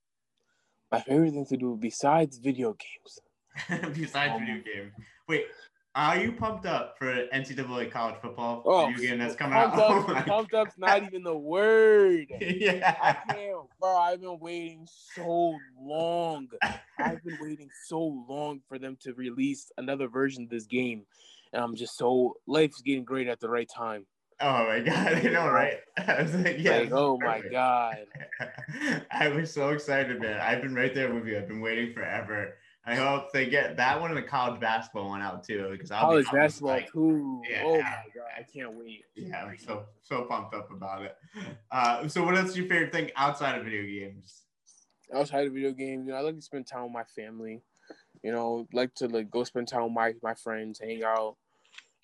My 0.92 1.00
favorite 1.00 1.32
thing 1.32 1.46
to 1.46 1.56
do 1.56 1.76
besides 1.80 2.38
video 2.38 2.74
games. 2.74 3.20
Besides 3.94 4.32
Um, 4.32 4.40
video 4.40 4.62
game. 4.64 4.92
Wait, 5.28 5.44
are 5.94 6.18
you 6.18 6.32
pumped 6.32 6.66
up 6.66 6.96
for 6.98 7.26
NCAA 7.32 7.90
college 7.90 8.16
football 8.20 8.62
Oh, 8.66 8.86
video 8.86 9.10
game 9.10 9.18
that's 9.18 9.36
coming 9.36 9.54
pumped 9.54 9.76
out? 9.78 10.08
up, 10.08 10.08
Oh 10.08 10.22
pumped 10.26 10.54
up's 10.54 10.76
not 10.78 11.02
even 11.04 11.22
the 11.22 11.36
word. 11.36 12.26
I 12.40 12.44
yeah. 12.44 13.12
can't, 13.30 13.66
bro. 13.80 13.96
I've 13.96 14.20
been 14.20 14.38
waiting 14.40 14.86
so 15.14 15.56
long. 15.80 16.48
I've 16.98 17.22
been 17.22 17.38
waiting 17.40 17.70
so 17.86 18.00
long 18.28 18.60
for 18.68 18.78
them 18.78 18.96
to 19.02 19.14
release 19.14 19.70
another 19.78 20.08
version 20.08 20.44
of 20.44 20.50
this 20.50 20.66
game, 20.66 21.06
and 21.52 21.62
I'm 21.62 21.76
just 21.76 21.96
so 21.96 22.34
life's 22.46 22.80
getting 22.82 23.04
great 23.04 23.28
at 23.28 23.40
the 23.40 23.48
right 23.48 23.68
time. 23.68 24.06
Oh 24.40 24.66
my 24.66 24.80
god, 24.84 25.14
I 25.14 25.22
know, 25.22 25.48
right? 25.48 25.78
I 25.96 26.22
was 26.22 26.34
like, 26.34 26.56
yeah. 26.58 26.78
like, 26.78 26.92
oh 26.92 27.18
my 27.18 27.40
god, 27.40 28.06
I 29.12 29.28
was 29.28 29.52
so 29.52 29.68
excited, 29.70 30.20
man. 30.20 30.40
I've 30.40 30.60
been 30.60 30.74
right 30.74 30.92
there 30.92 31.14
with 31.14 31.26
you. 31.26 31.38
I've 31.38 31.46
been 31.48 31.60
waiting 31.60 31.92
forever. 31.94 32.54
I 32.86 32.96
hope 32.96 33.32
they 33.32 33.46
get 33.46 33.78
that 33.78 33.98
one 33.98 34.10
and 34.10 34.18
the 34.18 34.22
college 34.22 34.60
basketball 34.60 35.08
one 35.08 35.22
out 35.22 35.42
too, 35.42 35.68
because 35.70 35.90
I'll 35.90 36.00
college 36.00 36.26
be, 36.26 36.36
basketball 36.36 36.80
psyched. 36.80 36.92
too. 36.92 37.42
Yeah. 37.50 37.62
Oh 37.64 37.78
my 37.78 38.04
god, 38.14 38.28
I 38.38 38.42
can't 38.42 38.74
wait. 38.74 39.04
Yeah, 39.14 39.44
I'm 39.44 39.58
so 39.58 39.86
so 40.02 40.24
pumped 40.24 40.54
up 40.54 40.70
about 40.70 41.02
it. 41.02 41.16
Uh, 41.70 42.06
so, 42.08 42.22
what 42.24 42.36
else 42.36 42.50
is 42.50 42.58
your 42.58 42.66
favorite 42.66 42.92
thing 42.92 43.10
outside 43.16 43.58
of 43.58 43.64
video 43.64 43.82
games? 43.82 44.42
Outside 45.14 45.46
of 45.46 45.54
video 45.54 45.72
games, 45.72 46.06
you 46.06 46.12
know, 46.12 46.18
I 46.18 46.20
like 46.20 46.36
to 46.36 46.42
spend 46.42 46.66
time 46.66 46.84
with 46.84 46.92
my 46.92 47.04
family. 47.04 47.62
You 48.22 48.32
know, 48.32 48.68
like 48.72 48.94
to 48.96 49.08
like 49.08 49.30
go 49.30 49.44
spend 49.44 49.68
time 49.68 49.84
with 49.84 49.92
my 49.92 50.12
my 50.22 50.34
friends, 50.34 50.78
hang 50.78 51.02
out, 51.04 51.36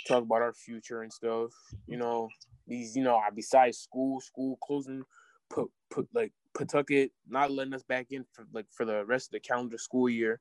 talk 0.09 0.23
about 0.23 0.43
our 0.43 0.55
future 0.55 1.03
and 1.03 1.13
stuff. 1.13 1.51
You 1.87 1.99
know, 1.99 2.29
these 2.67 2.97
you 2.97 3.05
know, 3.05 3.21
besides 3.35 3.79
school, 3.79 4.21
school 4.21 4.57
closing, 4.63 5.05
put 5.51 5.71
put 5.91 6.09
like 6.15 6.33
Pawtucket 6.55 7.11
not 7.29 7.51
letting 7.51 7.75
us 7.75 7.83
back 7.83 8.09
in 8.11 8.25
for 8.33 8.47
like 8.53 8.67
for 8.71 8.85
the 8.85 9.05
rest 9.05 9.29
of 9.29 9.33
the 9.33 9.41
calendar 9.41 9.79
school 9.79 10.09
year. 10.09 10.41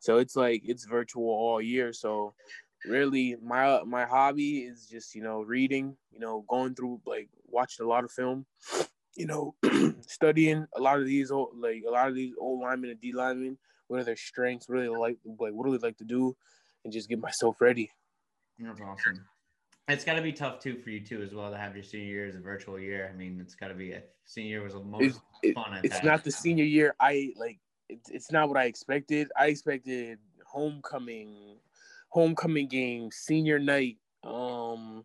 So 0.00 0.18
it's 0.18 0.36
like 0.36 0.62
it's 0.64 0.84
virtual 0.84 1.28
all 1.28 1.60
year. 1.60 1.92
So 1.92 2.34
really 2.84 3.36
my 3.42 3.82
my 3.84 4.04
hobby 4.04 4.60
is 4.60 4.86
just, 4.86 5.14
you 5.14 5.22
know, 5.22 5.42
reading, 5.42 5.96
you 6.10 6.20
know, 6.20 6.44
going 6.48 6.74
through 6.74 7.00
like 7.06 7.28
watching 7.46 7.84
a 7.84 7.88
lot 7.88 8.04
of 8.04 8.12
film, 8.12 8.46
you 9.16 9.26
know, 9.26 9.54
studying 10.06 10.66
a 10.76 10.80
lot 10.80 11.00
of 11.00 11.06
these 11.06 11.30
old 11.30 11.50
like 11.56 11.82
a 11.86 11.90
lot 11.90 12.08
of 12.08 12.14
these 12.14 12.34
old 12.38 12.60
linemen 12.60 12.90
and 12.90 13.00
D 13.00 13.12
linemen, 13.12 13.58
what 13.88 14.00
are 14.00 14.04
their 14.04 14.16
strengths, 14.16 14.68
really 14.68 14.88
like 14.88 15.16
like 15.24 15.52
what 15.52 15.66
do 15.66 15.76
they 15.76 15.86
like 15.86 15.98
to 15.98 16.04
do 16.04 16.36
and 16.84 16.92
just 16.92 17.08
get 17.08 17.20
myself 17.20 17.60
ready. 17.60 17.90
That's 18.58 18.80
awesome. 18.80 19.24
It's 19.88 20.04
got 20.04 20.14
to 20.14 20.22
be 20.22 20.32
tough 20.32 20.60
too 20.60 20.76
for 20.76 20.90
you 20.90 21.00
too, 21.00 21.22
as 21.22 21.32
well, 21.32 21.50
to 21.50 21.56
have 21.56 21.74
your 21.74 21.82
senior 21.82 22.06
year 22.06 22.26
as 22.26 22.34
a 22.34 22.40
virtual 22.40 22.78
year. 22.78 23.10
I 23.12 23.16
mean, 23.16 23.38
it's 23.40 23.54
got 23.54 23.68
to 23.68 23.74
be 23.74 23.92
a 23.92 24.02
senior 24.26 24.50
year 24.50 24.62
was 24.62 24.74
the 24.74 24.80
most 24.80 25.20
it- 25.42 25.54
fun. 25.54 25.80
It's 25.82 25.94
had. 25.94 26.04
not 26.04 26.24
the 26.24 26.30
senior 26.30 26.64
year. 26.64 26.94
I 27.00 27.32
like 27.36 27.58
it's, 27.88 28.10
it's 28.10 28.32
not 28.32 28.48
what 28.48 28.58
I 28.58 28.64
expected. 28.64 29.28
I 29.36 29.46
expected 29.46 30.18
homecoming, 30.46 31.56
homecoming 32.08 32.68
game, 32.68 33.10
senior 33.12 33.58
night. 33.58 33.96
Um, 34.24 35.04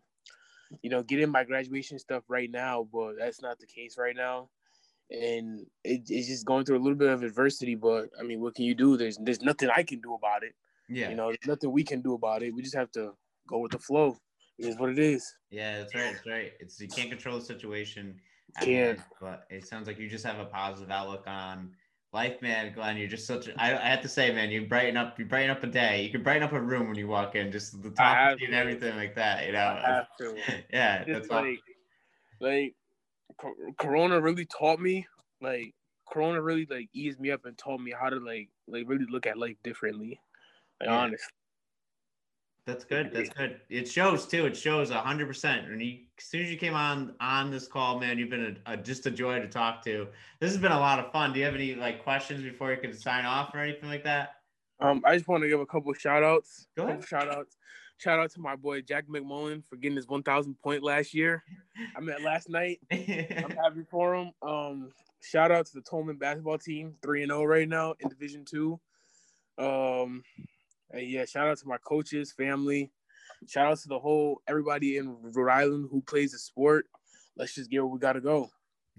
you 0.82 0.90
know, 0.90 1.02
getting 1.02 1.30
my 1.30 1.44
graduation 1.44 1.98
stuff 1.98 2.24
right 2.28 2.50
now, 2.50 2.88
but 2.92 3.12
that's 3.18 3.40
not 3.40 3.58
the 3.60 3.66
case 3.66 3.96
right 3.98 4.16
now. 4.16 4.48
And 5.10 5.66
it, 5.84 6.02
it's 6.08 6.26
just 6.28 6.46
going 6.46 6.64
through 6.64 6.78
a 6.78 6.82
little 6.82 6.98
bit 6.98 7.10
of 7.10 7.22
adversity. 7.22 7.74
But 7.74 8.08
I 8.18 8.22
mean, 8.22 8.40
what 8.40 8.54
can 8.54 8.64
you 8.64 8.74
do? 8.74 8.96
There's 8.96 9.18
there's 9.18 9.42
nothing 9.42 9.68
I 9.74 9.82
can 9.82 10.00
do 10.00 10.14
about 10.14 10.42
it. 10.42 10.54
Yeah, 10.88 11.10
You 11.10 11.16
know, 11.16 11.26
there's 11.28 11.46
nothing 11.46 11.72
we 11.72 11.84
can 11.84 12.02
do 12.02 12.14
about 12.14 12.42
it. 12.42 12.54
We 12.54 12.62
just 12.62 12.74
have 12.74 12.90
to 12.92 13.12
go 13.48 13.58
with 13.58 13.72
the 13.72 13.78
flow. 13.78 14.16
It 14.58 14.66
is 14.66 14.78
what 14.78 14.90
it 14.90 14.98
is. 14.98 15.32
yeah, 15.50 15.78
that's 15.78 15.94
right. 15.94 16.12
That's 16.14 16.26
right. 16.26 16.52
It's 16.60 16.80
you 16.80 16.88
can't 16.88 17.10
control 17.10 17.38
the 17.38 17.44
situation, 17.44 18.20
Can't. 18.60 19.00
but 19.20 19.46
it 19.50 19.66
sounds 19.66 19.86
like 19.88 19.98
you 19.98 20.08
just 20.08 20.24
have 20.24 20.38
a 20.38 20.44
positive 20.44 20.90
outlook 20.90 21.24
on 21.26 21.70
life, 22.14 22.40
man. 22.40 22.72
Glenn, 22.72 22.96
you're 22.96 23.08
just 23.08 23.26
such. 23.26 23.48
A, 23.48 23.60
I, 23.60 23.72
I 23.72 23.88
have 23.88 24.00
to 24.02 24.08
say, 24.08 24.32
man, 24.32 24.50
you 24.50 24.66
brighten 24.66 24.96
up. 24.96 25.18
You 25.18 25.26
brighten 25.26 25.50
up 25.50 25.62
a 25.62 25.66
day. 25.66 26.02
You 26.02 26.10
can 26.10 26.22
brighten 26.22 26.42
up 26.42 26.52
a 26.52 26.60
room 26.60 26.88
when 26.88 26.96
you 26.96 27.08
walk 27.08 27.34
in. 27.34 27.52
Just 27.52 27.82
the 27.82 27.90
top 27.90 28.38
and 28.40 28.54
everything 28.54 28.96
like 28.96 29.14
that. 29.16 29.46
You 29.46 29.52
know. 29.52 29.58
I 29.58 29.90
have 29.90 30.16
to. 30.18 30.36
yeah, 30.72 31.04
just 31.04 31.28
that's 31.28 31.30
all. 31.30 31.42
like 31.42 31.60
like 32.40 32.74
corona 33.78 34.20
really 34.20 34.44
taught 34.44 34.78
me 34.78 35.06
like 35.40 35.74
corona 36.08 36.40
really 36.40 36.66
like 36.70 36.88
eased 36.92 37.18
me 37.18 37.30
up 37.30 37.44
and 37.46 37.56
taught 37.56 37.80
me 37.80 37.92
how 37.98 38.08
to 38.08 38.16
like 38.16 38.48
like 38.68 38.84
really 38.86 39.06
look 39.10 39.26
at 39.26 39.38
life 39.38 39.56
differently 39.64 40.20
like 40.80 40.88
Yeah. 40.88 40.98
honestly 40.98 41.32
That's 42.66 42.84
good. 42.84 43.10
That's 43.12 43.28
good. 43.28 43.60
It 43.68 43.86
shows 43.86 44.26
too. 44.26 44.46
It 44.46 44.56
shows 44.56 44.90
hundred 44.90 45.28
percent. 45.28 45.68
And 45.68 45.82
you, 45.82 45.98
as 46.18 46.24
soon 46.24 46.42
as 46.42 46.50
you 46.50 46.56
came 46.56 46.74
on 46.74 47.14
on 47.20 47.50
this 47.50 47.68
call, 47.68 48.00
man, 48.00 48.16
you've 48.16 48.30
been 48.30 48.56
a, 48.66 48.72
a, 48.72 48.76
just 48.76 49.04
a 49.04 49.10
joy 49.10 49.38
to 49.38 49.48
talk 49.48 49.84
to. 49.84 50.06
This 50.40 50.50
has 50.50 50.60
been 50.60 50.72
a 50.72 50.78
lot 50.78 50.98
of 50.98 51.12
fun. 51.12 51.34
Do 51.34 51.40
you 51.40 51.44
have 51.44 51.54
any 51.54 51.74
like 51.74 52.02
questions 52.02 52.42
before 52.42 52.70
you 52.70 52.78
can 52.78 52.94
sign 52.94 53.26
off 53.26 53.54
or 53.54 53.58
anything 53.58 53.90
like 53.90 54.04
that? 54.04 54.36
Um, 54.80 55.02
I 55.04 55.14
just 55.14 55.28
want 55.28 55.42
to 55.42 55.48
give 55.48 55.60
a 55.60 55.66
couple 55.66 55.92
shout 55.92 56.22
outs. 56.22 56.66
Go 56.74 56.84
ahead. 56.84 57.06
Shout 57.06 57.28
outs. 57.28 57.58
Shout 57.98 58.18
out 58.18 58.30
to 58.32 58.40
my 58.40 58.56
boy 58.56 58.80
Jack 58.80 59.06
McMullen 59.08 59.62
for 59.68 59.76
getting 59.76 59.96
his 59.96 60.08
1,000 60.08 60.54
point 60.62 60.82
last 60.82 61.14
year. 61.14 61.44
I 61.96 62.00
met 62.00 62.22
last 62.22 62.48
night. 62.48 62.80
I'm 62.90 62.98
happy 63.62 63.84
for 63.88 64.14
him. 64.14 64.32
Um, 64.42 64.90
shout 65.22 65.52
out 65.52 65.66
to 65.66 65.74
the 65.74 65.80
Tolman 65.80 66.16
basketball 66.16 66.58
team, 66.58 66.94
three 67.02 67.22
and 67.22 67.30
zero 67.30 67.42
oh 67.42 67.44
right 67.44 67.68
now 67.68 67.94
in 68.00 68.08
Division 68.08 68.44
Two. 68.44 68.80
Um, 69.58 70.24
yeah, 70.96 71.24
shout 71.24 71.48
out 71.48 71.58
to 71.58 71.68
my 71.68 71.78
coaches, 71.78 72.32
family. 72.32 72.90
Shout 73.48 73.66
out 73.66 73.78
to 73.78 73.88
the 73.88 73.98
whole 73.98 74.40
everybody 74.48 74.96
in 74.96 75.16
Rhode 75.22 75.50
Island 75.50 75.88
who 75.90 76.00
plays 76.02 76.32
the 76.32 76.38
sport. 76.38 76.86
Let's 77.36 77.54
just 77.54 77.70
get 77.70 77.80
where 77.80 77.86
we 77.86 77.98
got 77.98 78.14
to 78.14 78.20
go. 78.20 78.48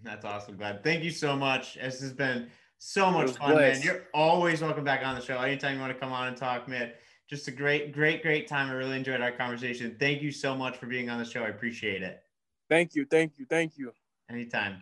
That's 0.04 0.26
awesome, 0.26 0.58
glad. 0.58 0.84
Thank 0.84 1.04
you 1.04 1.12
so 1.12 1.36
much. 1.36 1.76
This 1.76 2.02
has 2.02 2.14
been 2.14 2.50
so 2.78 3.10
much 3.10 3.32
fun, 3.32 3.54
blessed. 3.54 3.86
man. 3.86 3.96
You're 3.96 4.04
always 4.14 4.62
welcome 4.62 4.84
back 4.84 5.06
on 5.06 5.16
the 5.16 5.22
show. 5.22 5.40
Anytime 5.40 5.76
you 5.76 5.82
want 5.82 5.94
to 5.94 6.00
come 6.00 6.12
on 6.12 6.28
and 6.28 6.38
talk, 6.38 6.68
man. 6.68 6.92
Just 7.28 7.48
a 7.48 7.52
great, 7.52 7.92
great, 7.92 8.22
great 8.22 8.48
time. 8.48 8.70
I 8.70 8.74
really 8.74 8.98
enjoyed 8.98 9.20
our 9.20 9.32
conversation. 9.32 9.96
Thank 10.00 10.22
you 10.22 10.32
so 10.32 10.56
much 10.56 10.78
for 10.78 10.86
being 10.86 11.10
on 11.10 11.18
the 11.18 11.26
show. 11.26 11.44
I 11.44 11.48
appreciate 11.48 12.04
it. 12.04 12.22
Thank 12.70 12.94
you, 12.94 13.06
thank 13.06 13.40
you, 13.40 13.46
thank 13.50 13.78
you. 13.78 13.94
Anytime. 14.30 14.80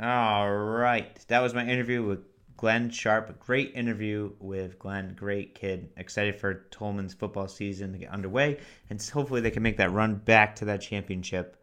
All 0.00 0.52
right. 0.52 1.18
That 1.28 1.40
was 1.40 1.54
my 1.54 1.66
interview 1.66 2.02
with 2.02 2.20
Glenn 2.56 2.90
Sharpe. 2.90 3.38
Great 3.40 3.72
interview 3.74 4.32
with 4.38 4.78
Glenn. 4.78 5.14
Great 5.18 5.54
kid. 5.54 5.90
Excited 5.96 6.36
for 6.36 6.66
Tolman's 6.70 7.14
football 7.14 7.48
season 7.48 7.92
to 7.92 7.98
get 7.98 8.10
underway. 8.10 8.58
And 8.90 9.02
hopefully 9.02 9.40
they 9.40 9.50
can 9.50 9.62
make 9.62 9.78
that 9.78 9.92
run 9.92 10.16
back 10.16 10.56
to 10.56 10.64
that 10.66 10.80
championship. 10.80 11.56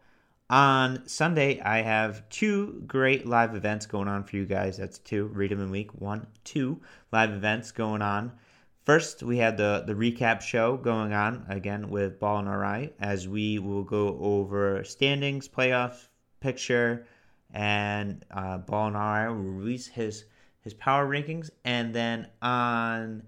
On 0.50 1.06
Sunday, 1.06 1.60
I 1.60 1.82
have 1.82 2.28
two 2.28 2.82
great 2.86 3.24
live 3.24 3.54
events 3.54 3.86
going 3.86 4.08
on 4.08 4.24
for 4.24 4.34
you 4.34 4.46
guys. 4.46 4.78
That's 4.78 4.98
two. 4.98 5.26
Read 5.26 5.52
them 5.52 5.60
in 5.62 5.70
week 5.70 5.94
one, 5.94 6.26
two 6.42 6.80
live 7.12 7.30
events 7.30 7.70
going 7.70 8.02
on. 8.02 8.32
First, 8.84 9.22
we 9.22 9.38
had 9.38 9.56
the, 9.56 9.84
the 9.86 9.94
recap 9.94 10.40
show 10.40 10.76
going 10.76 11.12
on 11.12 11.46
again 11.48 11.90
with 11.90 12.18
Ball 12.18 12.38
and 12.40 12.50
RI 12.50 12.92
as 12.98 13.28
we 13.28 13.60
will 13.60 13.84
go 13.84 14.18
over 14.20 14.82
standings, 14.82 15.46
playoff 15.46 16.08
picture, 16.40 17.06
and 17.52 18.24
uh, 18.32 18.58
Ball 18.58 18.88
and 18.88 18.96
RI 18.96 19.32
will 19.32 19.52
release 19.52 19.86
his 19.86 20.24
his 20.62 20.74
power 20.74 21.08
rankings. 21.08 21.50
And 21.64 21.94
then 21.94 22.28
on 22.42 23.22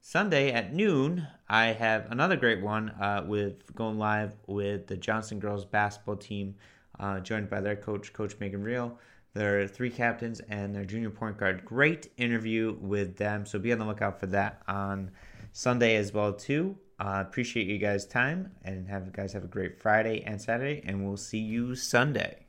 Sunday 0.00 0.52
at 0.52 0.72
noon, 0.72 1.26
I 1.48 1.66
have 1.66 2.10
another 2.10 2.36
great 2.36 2.62
one 2.62 2.90
uh, 2.90 3.24
with 3.26 3.74
going 3.74 3.98
live 3.98 4.32
with 4.46 4.86
the 4.86 4.96
Johnston 4.96 5.38
girls 5.38 5.64
basketball 5.64 6.16
team, 6.16 6.56
uh, 6.98 7.20
joined 7.20 7.50
by 7.50 7.60
their 7.60 7.76
coach, 7.76 8.12
Coach 8.12 8.36
Megan 8.40 8.62
Real. 8.62 8.98
Their 9.34 9.68
three 9.68 9.90
captains 9.90 10.40
and 10.48 10.74
their 10.74 10.86
junior 10.86 11.10
point 11.10 11.36
guard. 11.36 11.64
Great 11.64 12.10
interview 12.16 12.76
with 12.80 13.16
them. 13.16 13.44
So 13.44 13.58
be 13.58 13.70
on 13.70 13.78
the 13.78 13.84
lookout 13.84 14.18
for 14.18 14.26
that 14.28 14.62
on 14.66 15.10
Sunday 15.52 15.96
as 15.96 16.12
well 16.14 16.32
too. 16.32 16.78
Uh, 16.98 17.22
appreciate 17.26 17.66
you 17.66 17.76
guys' 17.76 18.06
time 18.06 18.50
and 18.64 18.88
have 18.88 19.12
guys 19.12 19.34
have 19.34 19.44
a 19.44 19.48
great 19.48 19.78
Friday 19.78 20.22
and 20.24 20.40
Saturday, 20.40 20.82
and 20.86 21.06
we'll 21.06 21.18
see 21.18 21.38
you 21.38 21.74
Sunday. 21.74 22.45